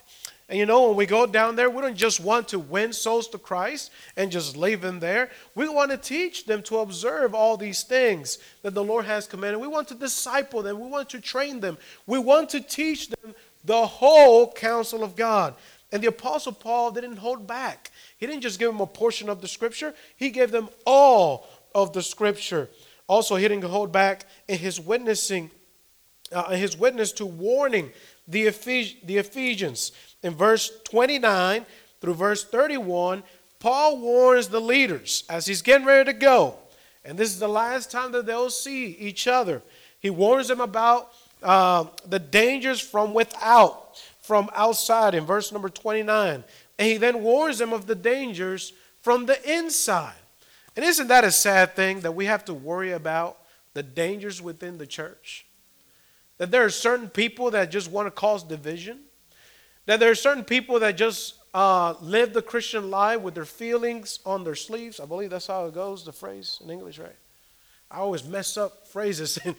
And 0.51 0.59
you 0.59 0.65
know, 0.65 0.89
when 0.89 0.97
we 0.97 1.05
go 1.05 1.25
down 1.25 1.55
there, 1.55 1.69
we 1.69 1.81
don't 1.81 1.95
just 1.95 2.19
want 2.19 2.49
to 2.49 2.59
win 2.59 2.91
souls 2.91 3.29
to 3.29 3.37
Christ 3.37 3.89
and 4.17 4.29
just 4.29 4.57
leave 4.57 4.81
them 4.81 4.99
there. 4.99 5.29
We 5.55 5.69
want 5.69 5.91
to 5.91 5.97
teach 5.97 6.45
them 6.45 6.61
to 6.63 6.79
observe 6.79 7.33
all 7.33 7.55
these 7.55 7.83
things 7.83 8.37
that 8.61 8.73
the 8.73 8.83
Lord 8.83 9.05
has 9.05 9.27
commanded. 9.27 9.59
We 9.59 9.69
want 9.69 9.87
to 9.87 9.95
disciple 9.95 10.61
them. 10.61 10.77
We 10.77 10.89
want 10.89 11.09
to 11.11 11.21
train 11.21 11.61
them. 11.61 11.77
We 12.05 12.19
want 12.19 12.49
to 12.49 12.59
teach 12.59 13.07
them 13.07 13.33
the 13.63 13.85
whole 13.85 14.51
counsel 14.51 15.05
of 15.05 15.15
God. 15.15 15.55
And 15.89 16.03
the 16.03 16.09
Apostle 16.09 16.51
Paul 16.51 16.91
didn't 16.91 17.15
hold 17.15 17.47
back. 17.47 17.89
He 18.17 18.27
didn't 18.27 18.41
just 18.41 18.59
give 18.59 18.73
them 18.73 18.81
a 18.81 18.87
portion 18.87 19.29
of 19.29 19.39
the 19.39 19.47
Scripture, 19.47 19.93
he 20.17 20.31
gave 20.31 20.51
them 20.51 20.67
all 20.85 21.47
of 21.73 21.93
the 21.93 22.03
Scripture. 22.03 22.69
Also, 23.07 23.37
he 23.37 23.47
didn't 23.47 23.63
hold 23.63 23.93
back 23.93 24.25
in 24.49 24.57
his 24.57 24.81
witnessing, 24.81 25.49
uh, 26.33 26.49
his 26.49 26.75
witness 26.75 27.13
to 27.13 27.25
warning 27.25 27.91
the, 28.31 28.47
Ephes- 28.47 28.95
the 29.03 29.17
Ephesians. 29.17 29.91
In 30.23 30.35
verse 30.35 30.71
29 30.85 31.65
through 31.99 32.13
verse 32.13 32.43
31, 32.43 33.23
Paul 33.59 33.99
warns 33.99 34.47
the 34.47 34.59
leaders 34.59 35.23
as 35.29 35.45
he's 35.45 35.61
getting 35.61 35.85
ready 35.85 36.11
to 36.11 36.17
go. 36.17 36.55
And 37.03 37.17
this 37.17 37.29
is 37.29 37.39
the 37.39 37.47
last 37.47 37.91
time 37.91 38.11
that 38.11 38.25
they'll 38.25 38.49
see 38.49 38.87
each 38.99 39.27
other. 39.27 39.61
He 39.99 40.09
warns 40.09 40.47
them 40.47 40.61
about 40.61 41.13
uh, 41.43 41.85
the 42.07 42.19
dangers 42.19 42.79
from 42.79 43.13
without, 43.13 44.01
from 44.21 44.49
outside, 44.55 45.15
in 45.15 45.25
verse 45.25 45.51
number 45.51 45.69
29. 45.69 46.43
And 46.79 46.87
he 46.87 46.97
then 46.97 47.21
warns 47.21 47.59
them 47.59 47.73
of 47.73 47.87
the 47.87 47.95
dangers 47.95 48.73
from 49.01 49.25
the 49.25 49.51
inside. 49.51 50.15
And 50.75 50.85
isn't 50.85 51.07
that 51.07 51.23
a 51.23 51.31
sad 51.31 51.75
thing 51.75 52.01
that 52.01 52.13
we 52.13 52.25
have 52.25 52.45
to 52.45 52.53
worry 52.53 52.91
about 52.91 53.37
the 53.73 53.83
dangers 53.83 54.41
within 54.41 54.77
the 54.77 54.87
church? 54.87 55.45
That 56.41 56.49
there 56.49 56.65
are 56.65 56.71
certain 56.71 57.07
people 57.07 57.51
that 57.51 57.69
just 57.69 57.91
want 57.91 58.07
to 58.07 58.11
cause 58.11 58.41
division? 58.43 59.01
That 59.85 59.99
there 59.99 60.09
are 60.09 60.15
certain 60.15 60.43
people 60.43 60.79
that 60.79 60.97
just 60.97 61.35
uh, 61.53 61.93
live 62.01 62.33
the 62.33 62.41
Christian 62.41 62.89
life 62.89 63.21
with 63.21 63.35
their 63.35 63.45
feelings 63.45 64.17
on 64.25 64.43
their 64.43 64.55
sleeves. 64.55 64.99
I 64.99 65.05
believe 65.05 65.29
that's 65.29 65.45
how 65.45 65.67
it 65.67 65.75
goes, 65.75 66.03
the 66.03 66.11
phrase 66.11 66.59
in 66.63 66.71
English, 66.71 66.97
right? 66.97 67.15
I 67.91 67.97
always 67.97 68.23
mess 68.23 68.57
up 68.57 68.87
phrases. 68.87 69.37
uh, 69.45 69.53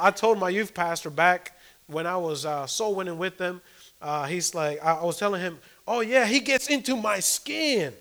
I 0.00 0.10
told 0.10 0.40
my 0.40 0.48
youth 0.48 0.74
pastor 0.74 1.08
back 1.08 1.56
when 1.86 2.04
I 2.04 2.16
was 2.16 2.44
uh, 2.44 2.66
soul 2.66 2.96
winning 2.96 3.18
with 3.18 3.38
them, 3.38 3.62
uh, 4.02 4.26
he's 4.26 4.56
like, 4.56 4.84
I, 4.84 4.94
I 4.94 5.04
was 5.04 5.18
telling 5.18 5.40
him, 5.40 5.60
oh, 5.86 6.00
yeah, 6.00 6.26
he 6.26 6.40
gets 6.40 6.66
into 6.66 6.96
my 6.96 7.20
skin. 7.20 7.92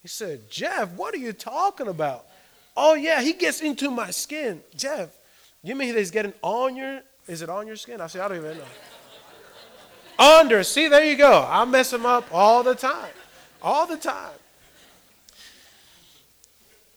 He 0.00 0.08
said, 0.08 0.50
Jeff, 0.50 0.92
what 0.92 1.12
are 1.12 1.18
you 1.18 1.34
talking 1.34 1.88
about? 1.88 2.24
Oh, 2.74 2.94
yeah, 2.94 3.20
he 3.20 3.34
gets 3.34 3.60
into 3.60 3.90
my 3.90 4.12
skin. 4.12 4.62
Jeff, 4.74 5.10
you 5.62 5.74
mean 5.74 5.94
he's 5.94 6.10
getting 6.10 6.32
on 6.40 6.74
your, 6.74 7.02
is 7.30 7.42
it 7.42 7.48
on 7.48 7.66
your 7.68 7.76
skin? 7.76 8.00
I 8.00 8.08
said, 8.08 8.22
I 8.22 8.28
don't 8.28 8.38
even 8.38 8.58
know. 8.58 8.64
Under. 10.18 10.64
See, 10.64 10.88
there 10.88 11.04
you 11.04 11.16
go. 11.16 11.46
I 11.48 11.64
mess 11.64 11.90
them 11.90 12.04
up 12.04 12.26
all 12.32 12.64
the 12.64 12.74
time. 12.74 13.12
All 13.62 13.86
the 13.86 13.96
time. 13.96 14.32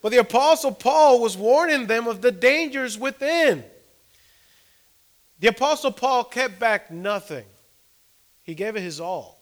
But 0.02 0.12
the 0.12 0.18
Apostle 0.18 0.72
Paul 0.72 1.22
was 1.22 1.38
warning 1.38 1.86
them 1.86 2.08
of 2.08 2.22
the 2.22 2.32
dangers 2.32 2.98
within. 2.98 3.64
The 5.40 5.50
Apostle 5.50 5.92
Paul 5.92 6.24
kept 6.24 6.60
back 6.60 6.90
nothing. 6.90 7.46
he 8.42 8.56
gave 8.56 8.76
it 8.76 8.82
his 8.82 9.00
all. 9.00 9.40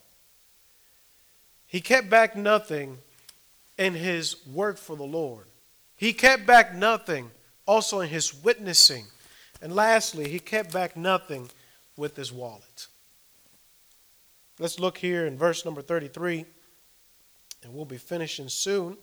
He 1.67 1.79
kept 1.79 2.09
back 2.09 2.35
nothing 2.35 2.97
in 3.77 3.93
his 3.93 4.45
work 4.45 4.77
for 4.77 4.97
the 4.97 5.03
Lord. 5.03 5.45
He 5.95 6.11
kept 6.11 6.45
back 6.45 6.75
nothing 6.75 7.31
also 7.65 8.01
in 8.01 8.09
his 8.09 8.43
witnessing. 8.43 9.05
And 9.61 9.75
lastly, 9.75 10.29
he 10.29 10.39
kept 10.39 10.73
back 10.73 10.97
nothing 10.97 11.49
with 11.95 12.15
his 12.15 12.31
wallet. 12.31 12.87
Let's 14.59 14.79
look 14.79 14.97
here 14.97 15.25
in 15.25 15.37
verse 15.37 15.65
number 15.65 15.81
33, 15.81 16.45
and 17.63 17.73
we'll 17.73 17.85
be 17.85 17.97
finishing 17.97 18.49
soon. 18.49 18.97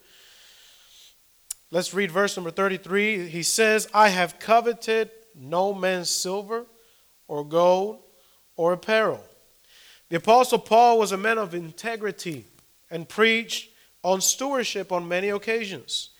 Let's 1.70 1.92
read 1.92 2.10
verse 2.10 2.36
number 2.36 2.50
33. 2.50 3.28
He 3.28 3.42
says, 3.42 3.88
I 3.92 4.08
have 4.08 4.38
coveted 4.38 5.10
no 5.34 5.74
man's 5.74 6.10
silver 6.10 6.64
or 7.28 7.44
gold 7.44 8.00
or 8.56 8.72
apparel. 8.72 9.22
The 10.08 10.16
Apostle 10.16 10.58
Paul 10.58 10.98
was 10.98 11.12
a 11.12 11.16
man 11.16 11.38
of 11.38 11.54
integrity 11.54 12.46
and 12.90 13.08
preached 13.08 13.70
on 14.02 14.20
stewardship 14.20 14.90
on 14.90 15.06
many 15.06 15.28
occasions. 15.28 16.10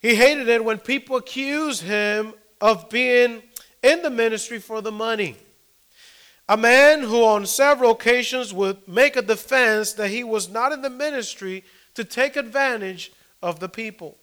He 0.00 0.16
hated 0.16 0.48
it 0.48 0.64
when 0.64 0.78
people 0.78 1.16
accused 1.16 1.82
him 1.82 2.34
of 2.62 2.88
being 2.88 3.42
in 3.82 4.02
the 4.02 4.10
ministry 4.10 4.60
for 4.60 4.80
the 4.80 4.92
money. 4.92 5.36
A 6.48 6.56
man 6.56 7.02
who, 7.02 7.24
on 7.24 7.44
several 7.44 7.90
occasions, 7.90 8.54
would 8.54 8.86
make 8.86 9.16
a 9.16 9.22
defense 9.22 9.92
that 9.94 10.10
he 10.10 10.22
was 10.22 10.48
not 10.48 10.70
in 10.70 10.80
the 10.80 10.88
ministry 10.88 11.64
to 11.94 12.04
take 12.04 12.36
advantage 12.36 13.12
of 13.42 13.58
the 13.58 13.68
people. 13.68 14.16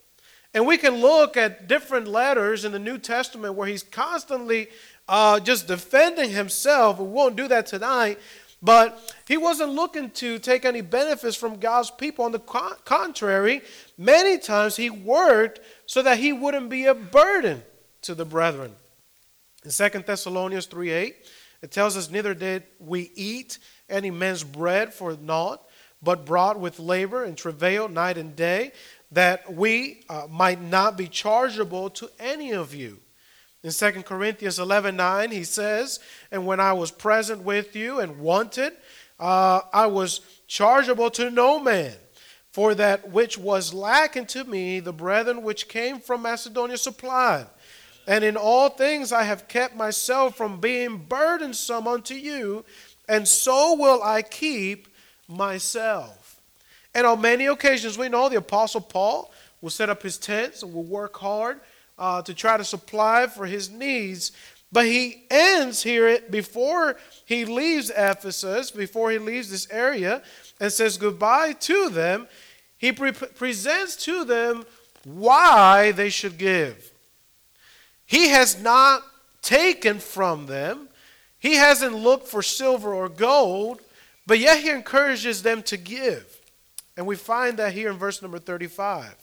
And 0.54 0.66
we 0.66 0.78
can 0.78 0.96
look 0.96 1.36
at 1.36 1.68
different 1.68 2.08
letters 2.08 2.64
in 2.64 2.72
the 2.72 2.80
New 2.80 2.98
Testament 2.98 3.56
where 3.56 3.68
he's 3.68 3.84
constantly 3.84 4.70
uh, 5.08 5.42
just 5.42 5.68
defending 5.68 6.30
himself. 6.30 6.98
We 6.98 7.08
won't 7.08 7.36
do 7.36 7.48
that 7.50 7.66
tonight. 7.66 8.20
But 8.62 9.16
he 9.28 9.38
wasn't 9.38 9.72
looking 9.72 10.12
to 10.12 10.40
take 10.40 10.66
any 10.66 10.82
benefits 10.82 11.36
from 11.36 11.60
God's 11.60 11.92
people. 11.92 12.26
On 12.26 12.32
the 12.32 12.40
contrary, 12.40 13.62
many 13.98 14.38
times 14.38 14.76
he 14.78 14.90
worked 14.90 15.60
so 15.86 16.02
that 16.02 16.20
he 16.20 16.34
wouldn't 16.34 16.70
be 16.70 16.86
a 16.86 16.94
burden 16.94 17.64
to 18.04 18.16
the 18.16 18.26
brethren. 18.26 18.74
In 19.64 19.72
2 19.72 19.90
Thessalonians 20.00 20.66
3 20.68 20.90
8, 20.90 21.16
it 21.62 21.72
tells 21.72 21.98
us, 21.98 22.10
Neither 22.10 22.34
did 22.34 22.64
we 22.80 23.12
eat 23.16 23.58
any 23.90 24.12
man's 24.12 24.44
bread 24.44 24.94
for 24.94 25.18
naught, 25.18 25.62
but 26.02 26.26
brought 26.26 26.60
with 26.60 26.80
labor 26.80 27.24
and 27.24 27.38
travail 27.38 27.90
night 27.90 28.18
and 28.18 28.36
day, 28.36 28.72
that 29.12 29.54
we 29.54 30.04
uh, 30.10 30.28
might 30.30 30.62
not 30.62 30.98
be 30.98 31.08
chargeable 31.08 31.90
to 31.90 32.10
any 32.20 32.52
of 32.52 32.74
you. 32.74 33.00
In 33.64 33.72
2 33.72 33.92
Corinthians 34.04 34.60
11 34.60 34.96
9, 34.96 35.32
he 35.32 35.44
says, 35.44 36.00
And 36.32 36.46
when 36.46 36.60
I 36.60 36.74
was 36.74 36.92
present 36.92 37.44
with 37.44 37.76
you 37.76 38.00
and 38.00 38.20
wanted, 38.20 38.74
uh, 39.20 39.62
I 39.74 39.88
was 39.88 40.22
chargeable 40.48 41.10
to 41.12 41.30
no 41.30 41.60
man. 41.60 41.96
For 42.52 42.74
that 42.76 43.12
which 43.12 43.38
was 43.38 43.74
lacking 43.74 44.26
to 44.28 44.44
me, 44.44 44.80
the 44.80 44.94
brethren 44.94 45.44
which 45.44 45.68
came 45.68 46.00
from 46.00 46.24
Macedonia 46.24 46.78
supplied. 46.78 47.48
And 48.10 48.24
in 48.24 48.36
all 48.36 48.70
things 48.70 49.14
I 49.14 49.22
have 49.22 49.48
kept 49.48 49.76
myself 49.76 50.36
from 50.36 50.60
being 50.60 50.98
burdensome 50.98 51.88
unto 51.88 52.16
you, 52.16 52.66
and 53.08 53.28
so 53.28 53.76
will 53.76 54.02
I 54.02 54.24
keep 54.24 54.88
myself. 55.28 56.42
And 56.96 57.06
on 57.06 57.22
many 57.22 57.46
occasions, 57.46 58.00
we 58.00 58.10
know 58.10 58.28
the 58.28 58.38
Apostle 58.38 58.82
Paul 58.82 59.32
will 59.62 59.70
set 59.70 59.92
up 59.92 60.02
his 60.02 60.18
tents 60.18 60.64
and 60.64 60.74
will 60.74 60.86
work 60.86 61.18
hard 61.18 61.60
uh, 62.00 62.24
to 62.24 62.34
try 62.34 62.58
to 62.58 62.64
supply 62.64 63.28
for 63.28 63.46
his 63.46 63.70
needs. 63.70 64.32
But 64.72 64.88
he 64.88 65.26
ends 65.30 65.84
here 65.84 66.20
before 66.32 66.98
he 67.26 67.46
leaves 67.46 67.92
Ephesus, 67.96 68.72
before 68.72 69.12
he 69.12 69.20
leaves 69.20 69.52
this 69.52 69.70
area, 69.70 70.24
and 70.60 70.74
says 70.74 70.98
goodbye 70.98 71.54
to 71.60 71.90
them. 71.90 72.28
He 72.76 72.92
pre- 72.92 73.12
presents 73.12 73.96
to 74.06 74.26
them 74.26 74.66
why 75.04 75.92
they 75.92 76.10
should 76.10 76.40
give. 76.40 76.89
He 78.10 78.30
has 78.30 78.60
not 78.60 79.04
taken 79.44 80.00
from 80.00 80.48
them, 80.48 80.90
he 81.38 81.58
hasn't 81.58 81.94
looked 81.94 82.28
for 82.28 82.42
silver 82.42 82.92
or 82.92 83.08
gold, 83.08 83.82
but 84.26 84.40
yet 84.40 84.62
he 84.62 84.72
encourages 84.72 85.44
them 85.44 85.62
to 85.64 85.78
give. 85.78 86.42
And 86.98 87.06
we 87.06 87.16
find 87.16 87.58
that 87.58 87.74
here 87.74 87.92
in 87.92 87.98
verse 87.98 88.24
number 88.24 88.40
35. 88.40 89.14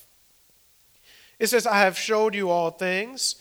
It 1.41 1.49
says, 1.49 1.67
I 1.67 1.81
have 1.81 1.99
showed 1.99 2.37
you 2.37 2.49
all 2.49 2.71
things, 2.71 3.35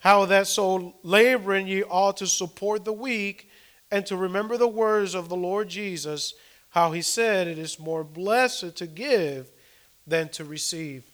how 0.00 0.24
that 0.24 0.48
so 0.48 0.96
laboring 1.04 1.68
ye 1.68 1.84
ought 1.84 2.16
to 2.16 2.26
support 2.26 2.84
the 2.84 2.92
weak, 2.92 3.48
and 3.92 4.04
to 4.06 4.16
remember 4.16 4.56
the 4.56 4.66
words 4.66 5.14
of 5.14 5.28
the 5.28 5.36
Lord 5.36 5.68
Jesus, 5.68 6.34
how 6.70 6.90
he 6.90 7.02
said, 7.02 7.46
It 7.46 7.56
is 7.56 7.78
more 7.78 8.02
blessed 8.02 8.74
to 8.74 8.86
give 8.88 9.48
than 10.08 10.28
to 10.30 10.44
receive. 10.44 11.04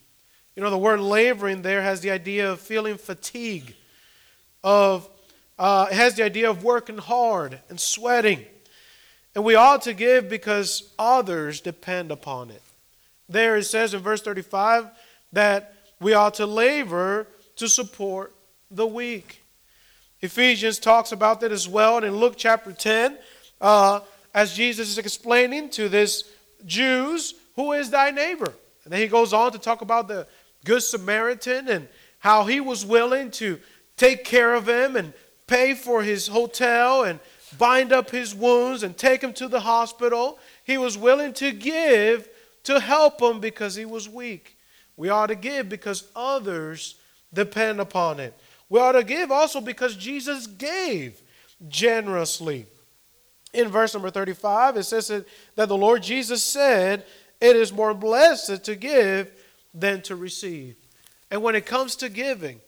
You 0.57 0.63
know, 0.63 0.71
the 0.71 0.79
word 0.79 1.01
laboring 1.01 1.63
there 1.63 1.83
has 1.83 2.01
the 2.01 2.11
idea 2.11 2.53
of 2.53 2.61
feeling 2.61 2.97
fatigue, 2.97 3.75
of 4.63 5.09
uh, 5.59 5.89
it 5.91 5.95
has 5.95 6.15
the 6.15 6.23
idea 6.23 6.49
of 6.49 6.63
working 6.63 6.99
hard 6.99 7.61
and 7.69 7.81
sweating. 7.81 8.45
And 9.35 9.45
we 9.45 9.57
ought 9.57 9.83
to 9.83 9.95
give 9.95 10.29
because 10.29 10.93
others 10.99 11.61
depend 11.61 12.13
upon 12.13 12.51
it. 12.51 12.63
There 13.29 13.57
it 13.57 13.65
says 13.65 13.95
in 13.95 14.01
verse 14.01 14.23
35 14.23 14.89
that 15.33 15.75
we 16.01 16.15
ought 16.15 16.35
to 16.35 16.47
labor 16.47 17.27
to 17.57 17.69
support 17.69 18.33
the 18.71 18.87
weak. 18.87 19.43
Ephesians 20.21 20.79
talks 20.79 21.13
about 21.13 21.41
that 21.41 21.53
as 21.53 21.69
well. 21.69 21.97
And 21.97 22.07
in 22.07 22.17
Luke 22.17 22.35
chapter 22.37 22.73
10, 22.73 23.19
uh, 23.61 24.01
as 24.33 24.55
Jesus 24.55 24.89
is 24.89 24.99
explaining 24.99 25.71
to 25.71 25.89
this 25.89 26.25
Jews, 26.65 27.35
who 27.57 27.73
is 27.73 27.91
thy 27.91 28.11
neighbor? 28.11 28.53
And 28.85 28.93
then 28.93 29.01
he 29.01 29.09
goes 29.09 29.33
on 29.33 29.53
to 29.53 29.59
talk 29.59 29.81
about 29.81 30.09
the 30.09 30.27
Good 30.65 30.83
Samaritan 30.83 31.69
and 31.69 31.89
how 32.19 32.45
he 32.45 32.61
was 32.61 32.85
willing 32.85 33.31
to 33.33 33.61
take 33.97 34.25
care 34.25 34.55
of 34.55 34.69
him 34.69 34.97
and 34.97 35.13
pay 35.47 35.75
for 35.75 36.03
his 36.03 36.27
hotel 36.27 37.05
and 37.05 37.21
bind 37.59 37.93
up 37.93 38.11
his 38.11 38.35
wounds 38.35 38.83
and 38.83 38.97
take 38.97 39.23
him 39.23 39.33
to 39.35 39.47
the 39.49 39.61
hospital. 39.61 40.39
He 40.65 40.79
was 40.79 40.99
willing 40.99 41.35
to 41.35 41.53
give 41.53 42.29
to 42.65 42.81
help 42.81 43.21
him 43.21 43.41
because 43.41 43.75
he 43.75 43.85
was 43.85 44.09
weak. 44.09 44.57
We 44.97 45.09
ought 45.09 45.27
to 45.27 45.35
give 45.35 45.69
because 45.69 46.09
others 46.17 46.97
depend 47.33 47.81
upon 47.81 48.21
it. 48.21 48.35
We 48.69 48.81
ought 48.81 48.93
to 48.93 49.05
give 49.05 49.31
also 49.31 49.61
because 49.61 49.97
Jesus 49.97 50.47
gave 50.47 51.21
generously. 51.69 52.67
In 53.53 53.69
verse 53.69 53.95
number 53.95 54.11
35, 54.11 54.79
it 54.79 54.85
says 54.85 55.09
that 55.09 55.69
the 55.69 55.77
Lord 55.77 56.03
Jesus 56.03 56.43
said, 56.43 57.05
It 57.41 57.55
is 57.55 57.73
more 57.73 57.95
blessed 57.95 58.65
to 58.65 58.75
give 58.75 59.31
than 59.75 60.01
to 60.03 60.17
receive. 60.17 60.77
And 61.31 61.43
when 61.43 61.57
it 61.57 61.67
comes 61.67 61.97
to 61.97 62.09
giving, 62.09 62.61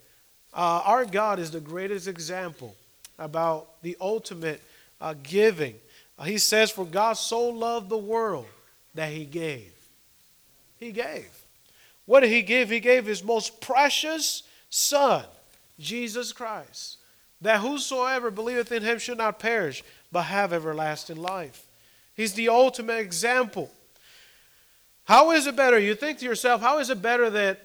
uh, 0.53 0.83
our 0.85 1.05
God 1.05 1.39
is 1.39 1.51
the 1.51 1.61
greatest 1.61 2.09
example 2.09 2.75
about 3.19 3.81
the 3.83 3.97
ultimate 4.01 4.63
uh, 5.01 5.15
giving. 5.23 5.75
Uh, 6.19 6.25
he 6.25 6.39
says, 6.39 6.71
For 6.71 6.85
God 6.85 7.15
so 7.15 7.49
loved 7.49 7.89
the 7.89 7.99
world 7.99 8.47
that 8.95 9.13
he 9.13 9.25
gave. 9.25 9.73
He 10.79 10.93
gave. 10.93 11.29
What 12.07 12.21
did 12.21 12.31
he 12.31 12.43
give? 12.43 12.71
He 12.71 12.81
gave 12.81 13.07
his 13.07 13.23
most 13.23 13.61
precious 13.61 14.43
Son, 14.71 15.25
Jesus 15.79 16.33
Christ, 16.33 16.99
that 17.41 17.61
whosoever 17.61 18.31
believeth 18.31 18.73
in 18.73 18.83
him 18.83 18.99
should 18.99 19.19
not 19.19 19.39
perish, 19.39 19.85
but 20.11 20.23
have 20.23 20.53
everlasting 20.53 21.17
life. 21.17 21.67
He's 22.15 22.35
the 22.35 22.49
ultimate 22.49 22.99
example. 22.99 23.71
How 25.07 25.31
is 25.31 25.47
it 25.47 25.55
better? 25.55 25.79
You 25.79 25.95
think 25.95 26.19
to 26.19 26.25
yourself, 26.25 26.61
how 26.61 26.79
is 26.81 26.91
it 26.91 27.01
better 27.01 27.31
that 27.31 27.61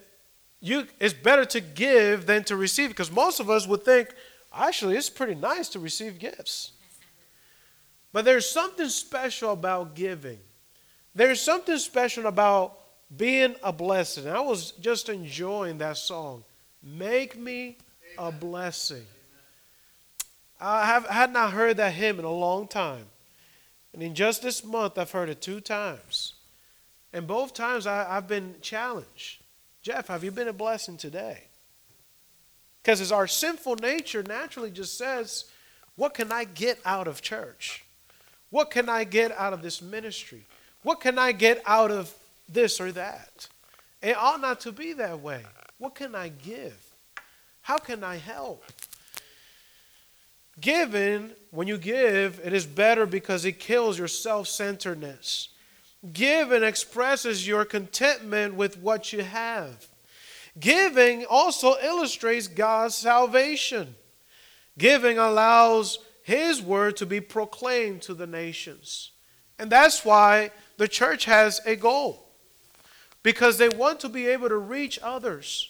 you 0.60 0.86
it's 1.00 1.14
better 1.14 1.44
to 1.46 1.60
give 1.60 2.28
than 2.28 2.44
to 2.46 2.56
receive? 2.56 2.90
Because 2.90 3.12
most 3.12 3.40
of 3.40 3.50
us 3.50 3.68
would 3.68 3.84
think, 3.84 4.14
actually, 4.54 4.96
it's 4.96 5.10
pretty 5.10 5.34
nice 5.34 5.68
to 5.70 5.80
receive 5.80 6.20
gifts. 6.20 6.72
But 8.14 8.26
there's 8.26 8.48
something 8.48 8.90
special 8.90 9.54
about 9.54 9.96
giving. 9.96 10.38
There's 11.16 11.42
something 11.42 11.78
special 11.80 12.28
about 12.28 12.78
being 13.18 13.56
a 13.64 13.74
blessing. 13.74 14.28
I 14.28 14.40
was 14.40 14.72
just 14.74 15.10
enjoying 15.10 15.80
that 15.80 15.98
song. 15.98 16.44
Make 16.84 17.38
me 17.38 17.78
a 18.20 18.32
blessing. 18.32 19.06
I 20.60 20.86
have 20.86 21.08
had 21.08 21.34
not 21.34 21.54
heard 21.54 21.78
that 21.78 21.94
hymn 21.94 22.20
in 22.20 22.26
a 22.26 22.32
long 22.32 22.68
time. 22.68 23.06
And 23.94 24.04
in 24.04 24.14
just 24.14 24.44
this 24.44 24.64
month, 24.64 25.00
I've 25.00 25.12
heard 25.12 25.28
it 25.28 25.42
two 25.42 25.60
times. 25.60 26.36
And 27.14 27.28
both 27.28 27.54
times 27.54 27.88
I, 27.88 28.14
have 28.14 28.28
been 28.28 28.56
challenged. 28.62 29.42
Jeff, 29.82 30.08
have 30.08 30.24
you 30.24 30.32
been 30.32 30.48
a 30.48 30.54
blessing 30.54 30.98
today? 30.98 31.44
Because 32.82 33.02
as 33.02 33.12
our 33.12 33.28
sinful 33.28 33.76
nature 33.76 34.24
naturally 34.24 34.72
just 34.72 34.98
says, 34.98 35.46
what 35.96 36.14
can 36.14 36.32
I 36.32 36.46
get 36.46 36.80
out 36.86 37.08
of 37.08 37.22
church? 37.22 37.84
What 38.50 38.72
can 38.72 38.90
I 38.90 39.04
get 39.04 39.32
out 39.32 39.54
of 39.54 39.62
this 39.62 39.82
ministry? 39.82 40.46
What 40.84 41.00
can 41.00 41.20
I 41.20 41.32
get 41.32 41.62
out 41.66 41.92
of 41.92 42.14
this 42.52 42.80
or 42.80 42.92
that. 42.92 43.48
It 44.02 44.16
ought 44.18 44.42
not 44.42 44.60
to 44.62 44.72
be 44.72 44.94
that 44.94 45.22
way. 45.22 45.44
What 45.78 45.96
can 45.96 46.16
I 46.16 46.30
give? 46.30 46.78
How 47.62 47.78
can 47.78 48.04
I 48.04 48.18
help? 48.18 48.64
Giving, 50.60 51.32
when 51.52 51.68
you 51.68 51.78
give, 51.78 52.40
it 52.44 52.54
is 52.54 52.66
better 52.66 53.06
because 53.06 53.46
it 53.46 53.60
kills 53.60 53.98
your 53.98 54.08
self 54.08 54.48
centeredness. 54.48 55.50
Giving 56.14 56.64
expresses 56.64 57.48
your 57.48 57.64
contentment 57.64 58.56
with 58.56 58.78
what 58.78 59.14
you 59.14 59.22
have. 59.22 59.88
Giving 60.60 61.26
also 61.26 61.76
illustrates 61.82 62.48
God's 62.48 62.96
salvation. 62.96 63.96
Giving 64.78 65.18
allows 65.18 66.00
His 66.24 66.62
word 66.62 66.98
to 66.98 67.06
be 67.06 67.22
proclaimed 67.22 68.02
to 68.04 68.14
the 68.14 68.28
nations. 68.28 69.12
And 69.60 69.72
that's 69.72 70.04
why 70.04 70.52
the 70.78 70.88
church 70.88 71.26
has 71.26 71.62
a 71.66 71.76
goal. 71.76 72.28
Because 73.22 73.60
they 73.60 73.70
want 73.70 74.00
to 74.00 74.10
be 74.10 74.26
able 74.26 74.50
to 74.50 74.58
reach 74.58 74.98
others. 75.04 75.70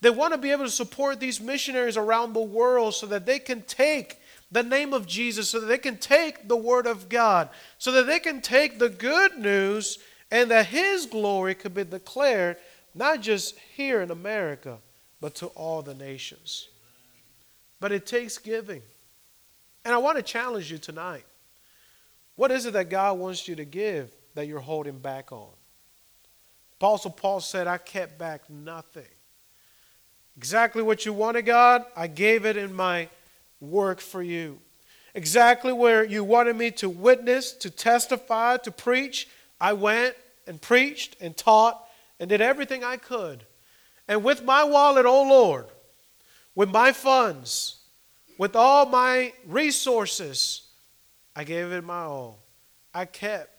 They 0.00 0.10
want 0.10 0.32
to 0.32 0.38
be 0.38 0.52
able 0.52 0.64
to 0.64 0.70
support 0.70 1.18
these 1.18 1.40
missionaries 1.40 1.96
around 1.96 2.32
the 2.32 2.40
world 2.40 2.94
so 2.94 3.06
that 3.06 3.26
they 3.26 3.40
can 3.40 3.62
take 3.62 4.18
the 4.52 4.62
name 4.62 4.92
of 4.92 5.06
Jesus, 5.06 5.48
so 5.48 5.60
that 5.60 5.66
they 5.66 5.78
can 5.78 5.96
take 5.96 6.46
the 6.46 6.56
word 6.56 6.86
of 6.86 7.08
God, 7.08 7.48
so 7.78 7.90
that 7.92 8.06
they 8.06 8.20
can 8.20 8.40
take 8.40 8.78
the 8.78 8.90
good 8.90 9.38
news 9.38 9.98
and 10.30 10.50
that 10.50 10.66
His 10.66 11.06
glory 11.06 11.54
could 11.54 11.74
be 11.74 11.84
declared 11.84 12.56
not 12.94 13.20
just 13.22 13.58
here 13.74 14.02
in 14.02 14.10
America, 14.10 14.78
but 15.20 15.34
to 15.36 15.46
all 15.48 15.82
the 15.82 15.94
nations. 15.94 16.68
But 17.80 17.92
it 17.92 18.06
takes 18.06 18.38
giving. 18.38 18.82
And 19.84 19.94
I 19.94 19.98
want 19.98 20.18
to 20.18 20.22
challenge 20.22 20.70
you 20.70 20.78
tonight. 20.78 21.24
What 22.36 22.50
is 22.50 22.66
it 22.66 22.74
that 22.74 22.90
God 22.90 23.18
wants 23.18 23.48
you 23.48 23.56
to 23.56 23.64
give 23.64 24.14
that 24.34 24.46
you're 24.46 24.60
holding 24.60 24.98
back 24.98 25.32
on? 25.32 25.48
Apostle 26.78 27.10
Paul 27.10 27.40
said, 27.40 27.66
I 27.66 27.78
kept 27.78 28.18
back 28.18 28.48
nothing. 28.50 29.06
Exactly 30.36 30.82
what 30.82 31.06
you 31.06 31.12
wanted, 31.12 31.42
God, 31.42 31.84
I 31.96 32.06
gave 32.06 32.44
it 32.46 32.56
in 32.56 32.74
my 32.74 33.08
work 33.62 34.00
for 34.00 34.22
you. 34.22 34.58
Exactly 35.14 35.72
where 35.72 36.04
you 36.04 36.24
wanted 36.24 36.56
me 36.56 36.70
to 36.72 36.88
witness, 36.88 37.52
to 37.52 37.70
testify, 37.70 38.56
to 38.58 38.70
preach, 38.70 39.28
I 39.60 39.74
went 39.74 40.16
and 40.46 40.60
preached 40.60 41.16
and 41.20 41.36
taught 41.36 41.86
and 42.18 42.28
did 42.28 42.40
everything 42.40 42.82
I 42.82 42.96
could. 42.96 43.44
And 44.08 44.24
with 44.24 44.42
my 44.42 44.64
wallet, 44.64 45.06
oh 45.06 45.22
Lord, 45.22 45.66
with 46.54 46.70
my 46.70 46.92
funds, 46.92 47.78
with 48.38 48.56
all 48.56 48.86
my 48.86 49.32
resources, 49.46 50.62
I 51.36 51.44
gave 51.44 51.70
it 51.72 51.84
my 51.84 52.02
all. 52.02 52.42
I 52.92 53.04
kept 53.04 53.50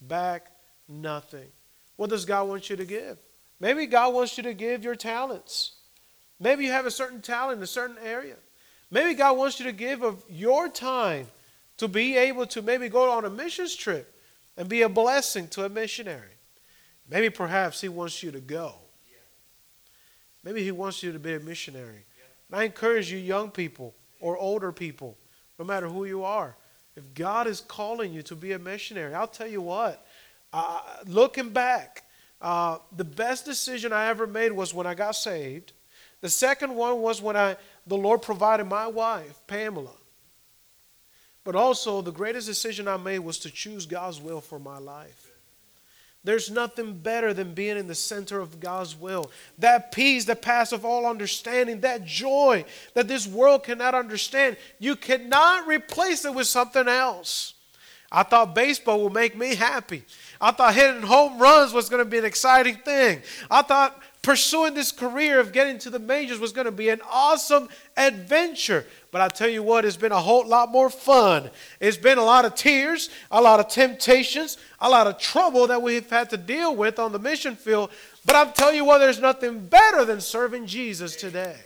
back 0.00 0.50
nothing. 0.88 1.48
What 1.96 2.10
does 2.10 2.24
God 2.24 2.48
want 2.48 2.70
you 2.70 2.76
to 2.76 2.84
give? 2.84 3.18
Maybe 3.60 3.86
God 3.86 4.14
wants 4.14 4.38
you 4.38 4.42
to 4.44 4.54
give 4.54 4.82
your 4.82 4.94
talents. 4.94 5.72
Maybe 6.40 6.64
you 6.64 6.72
have 6.72 6.86
a 6.86 6.90
certain 6.90 7.20
talent 7.20 7.58
in 7.58 7.62
a 7.62 7.66
certain 7.66 7.98
area. 8.02 8.36
Maybe 8.90 9.14
God 9.14 9.36
wants 9.36 9.60
you 9.60 9.66
to 9.66 9.72
give 9.72 10.02
of 10.02 10.22
your 10.28 10.68
time 10.68 11.26
to 11.76 11.88
be 11.88 12.16
able 12.16 12.46
to 12.46 12.62
maybe 12.62 12.88
go 12.88 13.10
on 13.10 13.24
a 13.24 13.30
missions 13.30 13.74
trip 13.74 14.14
and 14.56 14.68
be 14.68 14.82
a 14.82 14.88
blessing 14.88 15.48
to 15.48 15.64
a 15.64 15.68
missionary. 15.68 16.36
Maybe 17.08 17.30
perhaps 17.30 17.80
He 17.80 17.88
wants 17.88 18.22
you 18.22 18.30
to 18.32 18.40
go. 18.40 18.74
Maybe 20.42 20.62
He 20.62 20.72
wants 20.72 21.02
you 21.02 21.12
to 21.12 21.18
be 21.18 21.34
a 21.34 21.40
missionary. 21.40 22.04
And 22.50 22.60
I 22.60 22.64
encourage 22.64 23.10
you, 23.12 23.18
young 23.18 23.50
people 23.50 23.94
or 24.20 24.36
older 24.36 24.72
people, 24.72 25.16
no 25.58 25.64
matter 25.64 25.88
who 25.88 26.04
you 26.04 26.24
are, 26.24 26.56
if 26.96 27.14
God 27.14 27.46
is 27.46 27.60
calling 27.60 28.12
you 28.12 28.22
to 28.22 28.34
be 28.34 28.52
a 28.52 28.58
missionary, 28.58 29.14
I'll 29.14 29.26
tell 29.26 29.46
you 29.46 29.62
what, 29.62 30.04
uh, 30.52 30.80
looking 31.06 31.50
back, 31.50 32.04
uh, 32.40 32.78
the 32.96 33.04
best 33.04 33.44
decision 33.44 33.92
I 33.92 34.06
ever 34.06 34.26
made 34.26 34.52
was 34.52 34.74
when 34.74 34.86
I 34.86 34.94
got 34.94 35.14
saved. 35.14 35.72
The 36.20 36.28
second 36.28 36.74
one 36.74 37.00
was 37.00 37.22
when 37.22 37.36
I, 37.36 37.56
the 37.86 37.96
Lord 37.96 38.22
provided 38.22 38.64
my 38.64 38.86
wife, 38.86 39.40
Pamela. 39.46 39.92
But 41.44 41.56
also, 41.56 42.02
the 42.02 42.12
greatest 42.12 42.46
decision 42.46 42.86
I 42.86 42.96
made 42.96 43.20
was 43.20 43.38
to 43.40 43.50
choose 43.50 43.86
God's 43.86 44.20
will 44.20 44.40
for 44.40 44.58
my 44.58 44.78
life. 44.78 45.30
There's 46.22 46.50
nothing 46.50 46.98
better 46.98 47.32
than 47.32 47.54
being 47.54 47.78
in 47.78 47.86
the 47.86 47.94
center 47.94 48.40
of 48.40 48.60
God's 48.60 48.94
will. 48.94 49.30
That 49.58 49.90
peace 49.90 50.26
that 50.26 50.42
passeth 50.42 50.84
all 50.84 51.06
understanding, 51.06 51.80
that 51.80 52.04
joy 52.04 52.66
that 52.92 53.08
this 53.08 53.26
world 53.26 53.64
cannot 53.64 53.94
understand, 53.94 54.58
you 54.78 54.96
cannot 54.96 55.66
replace 55.66 56.26
it 56.26 56.34
with 56.34 56.46
something 56.46 56.88
else. 56.88 57.54
I 58.12 58.24
thought 58.24 58.54
baseball 58.54 59.04
would 59.04 59.14
make 59.14 59.36
me 59.36 59.54
happy. 59.54 60.04
I 60.40 60.50
thought 60.50 60.74
hitting 60.74 61.02
home 61.02 61.38
runs 61.38 61.72
was 61.72 61.88
going 61.88 62.04
to 62.04 62.10
be 62.10 62.18
an 62.18 62.24
exciting 62.24 62.76
thing. 62.76 63.22
I 63.50 63.62
thought 63.62 64.02
pursuing 64.22 64.74
this 64.74 64.92
career 64.92 65.40
of 65.40 65.52
getting 65.52 65.78
to 65.78 65.90
the 65.90 65.98
majors 65.98 66.38
was 66.38 66.52
going 66.52 66.66
to 66.66 66.72
be 66.72 66.90
an 66.90 67.00
awesome 67.10 67.68
adventure. 67.96 68.84
But 69.10 69.22
I 69.22 69.28
tell 69.28 69.48
you 69.48 69.62
what, 69.62 69.84
it's 69.84 69.96
been 69.96 70.12
a 70.12 70.20
whole 70.20 70.46
lot 70.46 70.70
more 70.70 70.90
fun. 70.90 71.50
It's 71.80 71.96
been 71.96 72.18
a 72.18 72.24
lot 72.24 72.44
of 72.44 72.54
tears, 72.54 73.08
a 73.30 73.40
lot 73.40 73.60
of 73.60 73.68
temptations, 73.68 74.58
a 74.78 74.90
lot 74.90 75.06
of 75.06 75.18
trouble 75.18 75.66
that 75.68 75.80
we've 75.80 76.08
had 76.08 76.30
to 76.30 76.36
deal 76.36 76.76
with 76.76 76.98
on 76.98 77.12
the 77.12 77.18
mission 77.18 77.56
field. 77.56 77.90
But 78.26 78.36
I'm 78.36 78.52
telling 78.52 78.76
you 78.76 78.84
what, 78.84 78.98
there's 78.98 79.20
nothing 79.20 79.66
better 79.66 80.04
than 80.04 80.20
serving 80.20 80.66
Jesus 80.66 81.16
today. 81.16 81.56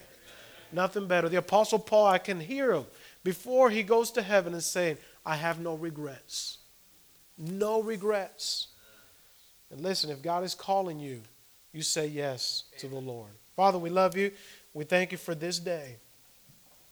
Nothing 0.72 1.06
better. 1.06 1.28
The 1.28 1.38
Apostle 1.38 1.78
Paul, 1.78 2.06
I 2.06 2.18
can 2.18 2.40
hear 2.40 2.72
him 2.72 2.84
before 3.24 3.70
he 3.70 3.82
goes 3.82 4.10
to 4.12 4.22
heaven 4.22 4.52
and 4.52 4.62
saying, 4.62 4.98
I 5.26 5.36
have 5.36 5.58
no 5.58 5.74
regrets. 5.74 6.58
No 7.36 7.82
regrets. 7.82 8.68
And 9.70 9.80
listen, 9.80 10.10
if 10.10 10.22
God 10.22 10.44
is 10.44 10.54
calling 10.54 11.00
you, 11.00 11.22
you 11.74 11.82
say 11.82 12.06
yes 12.06 12.64
to 12.78 12.86
the 12.86 12.98
Lord. 12.98 13.30
Father, 13.56 13.78
we 13.78 13.90
love 13.90 14.16
you. 14.16 14.30
We 14.72 14.84
thank 14.84 15.12
you 15.12 15.18
for 15.18 15.34
this 15.34 15.58
day. 15.58 15.96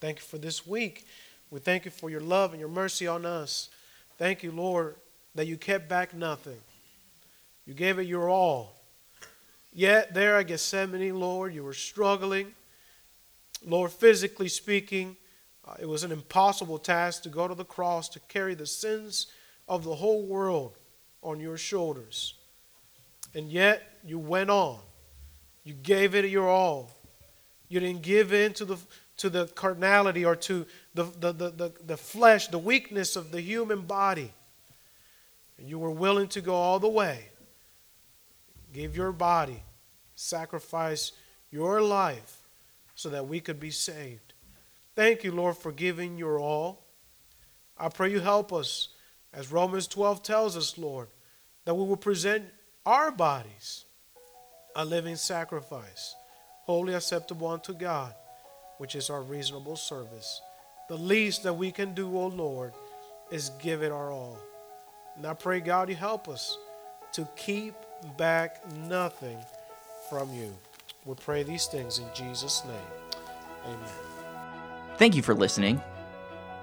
Thank 0.01 0.19
you 0.19 0.25
for 0.25 0.39
this 0.39 0.67
week. 0.67 1.07
We 1.51 1.61
thank 1.61 1.85
you 1.85 1.93
for 1.93 2.11
your 2.11 2.21
love 2.21 2.51
and 2.51 2.59
your 2.59 2.69
mercy 2.69 3.07
on 3.07 3.25
us. 3.25 3.71
Thank 4.19 4.43
you, 4.43 4.51
Lord, 4.51 4.97
that 5.35 5.47
you 5.47 5.57
kept 5.57 5.89
back 5.89 6.15
nothing. 6.15 6.59
You 7.65 7.75
gave 7.75 7.99
it 7.99 8.07
your 8.07 8.29
all. 8.29 8.75
Yet 9.73 10.15
there 10.15 10.37
at 10.37 10.49
Gethsemane, 10.49 11.19
Lord, 11.19 11.55
you 11.55 11.63
were 11.63 11.73
struggling. 11.73 12.53
Lord, 13.65 13.93
physically 13.93 14.49
speaking, 14.49 15.17
uh, 15.67 15.75
it 15.79 15.87
was 15.89 16.03
an 16.03 16.11
impossible 16.11 16.79
task 16.79 17.23
to 17.23 17.29
go 17.29 17.47
to 17.47 17.55
the 17.55 17.65
cross 17.65 18.09
to 18.11 18.21
carry 18.29 18.55
the 18.55 18.67
sins 18.67 19.29
of 19.69 19.85
the 19.85 19.95
whole 19.95 20.25
world 20.25 20.77
on 21.23 21.39
your 21.39 21.57
shoulders. 21.57 22.35
And 23.35 23.49
yet 23.49 23.92
you 24.05 24.19
went 24.19 24.51
on. 24.51 24.81
You 25.65 25.75
gave 25.75 26.15
it 26.15 26.25
your 26.27 26.49
all. 26.49 26.91
You 27.69 27.81
didn't 27.81 28.03
give 28.03 28.33
in 28.33 28.53
to 28.55 28.65
the, 28.65 28.79
to 29.19 29.31
the 29.31 29.47
carnality 29.47 30.25
or 30.25 30.37
to 30.37 30.67
the, 30.95 31.05
the, 31.05 31.33
the, 31.33 31.51
the, 31.51 31.73
the 31.87 31.97
flesh, 31.97 32.49
the 32.49 32.59
weakness 32.59 33.17
of 33.17 33.31
the 33.31 33.41
human 33.41 33.83
body. 33.83 34.33
And 35.59 35.69
you 35.69 35.79
were 35.79 35.91
willing 35.91 36.29
to 36.29 36.41
go 36.41 36.55
all 36.55 36.79
the 36.79 36.89
way. 36.89 37.29
Give 38.73 38.97
your 38.97 39.13
body, 39.13 39.63
sacrifice 40.15 41.13
your 41.51 41.81
life 41.81 42.43
so 42.95 43.11
that 43.11 43.29
we 43.29 43.41
could 43.41 43.61
be 43.61 43.71
saved. 43.71 44.33
Thank 44.95 45.25
you, 45.25 45.33
Lord, 45.33 45.57
for 45.57 45.73
giving 45.73 46.19
your 46.19 46.39
all. 46.39 46.85
I 47.79 47.89
pray 47.89 48.11
you 48.11 48.21
help 48.21 48.53
us, 48.53 48.89
as 49.33 49.51
Romans 49.51 49.87
12 49.87 50.23
tells 50.23 50.57
us, 50.57 50.77
Lord, 50.77 51.09
that 51.65 51.75
we 51.75 51.85
will 51.85 51.97
present 51.97 52.45
our 52.85 53.11
bodies 53.11 53.85
a 54.77 54.85
living 54.85 55.17
sacrifice, 55.17 56.15
wholly 56.65 56.95
acceptable 56.95 57.49
unto 57.49 57.73
God, 57.73 58.15
which 58.79 58.95
is 58.95 59.11
our 59.11 59.23
reasonable 59.23 59.77
service. 59.77 60.41
The 60.89 60.97
least 60.97 61.43
that 61.45 61.55
we 61.55 61.71
can 61.71 61.95
do, 61.95 62.17
O 62.17 62.27
Lord, 62.27 62.73
is 63.31 63.51
give 63.61 63.83
it 63.83 63.93
our 63.93 64.11
all. 64.11 64.39
And 65.17 65.27
I 65.27 65.35
pray, 65.35 65.61
God, 65.61 65.89
you 65.89 65.97
help 65.97 66.29
us 66.29 66.57
to 67.13 67.29
keep 67.37 67.75
back 68.17 68.67
nothing 68.73 69.39
from 70.09 70.33
you. 70.35 70.55
We 71.05 71.15
pray 71.15 71.43
these 71.43 71.67
things 71.67 71.99
in 71.99 72.07
Jesus' 72.15 72.63
name. 72.65 73.23
Amen. 73.67 73.89
Thank 74.97 75.17
you 75.17 75.23
for 75.23 75.35
listening. 75.35 75.81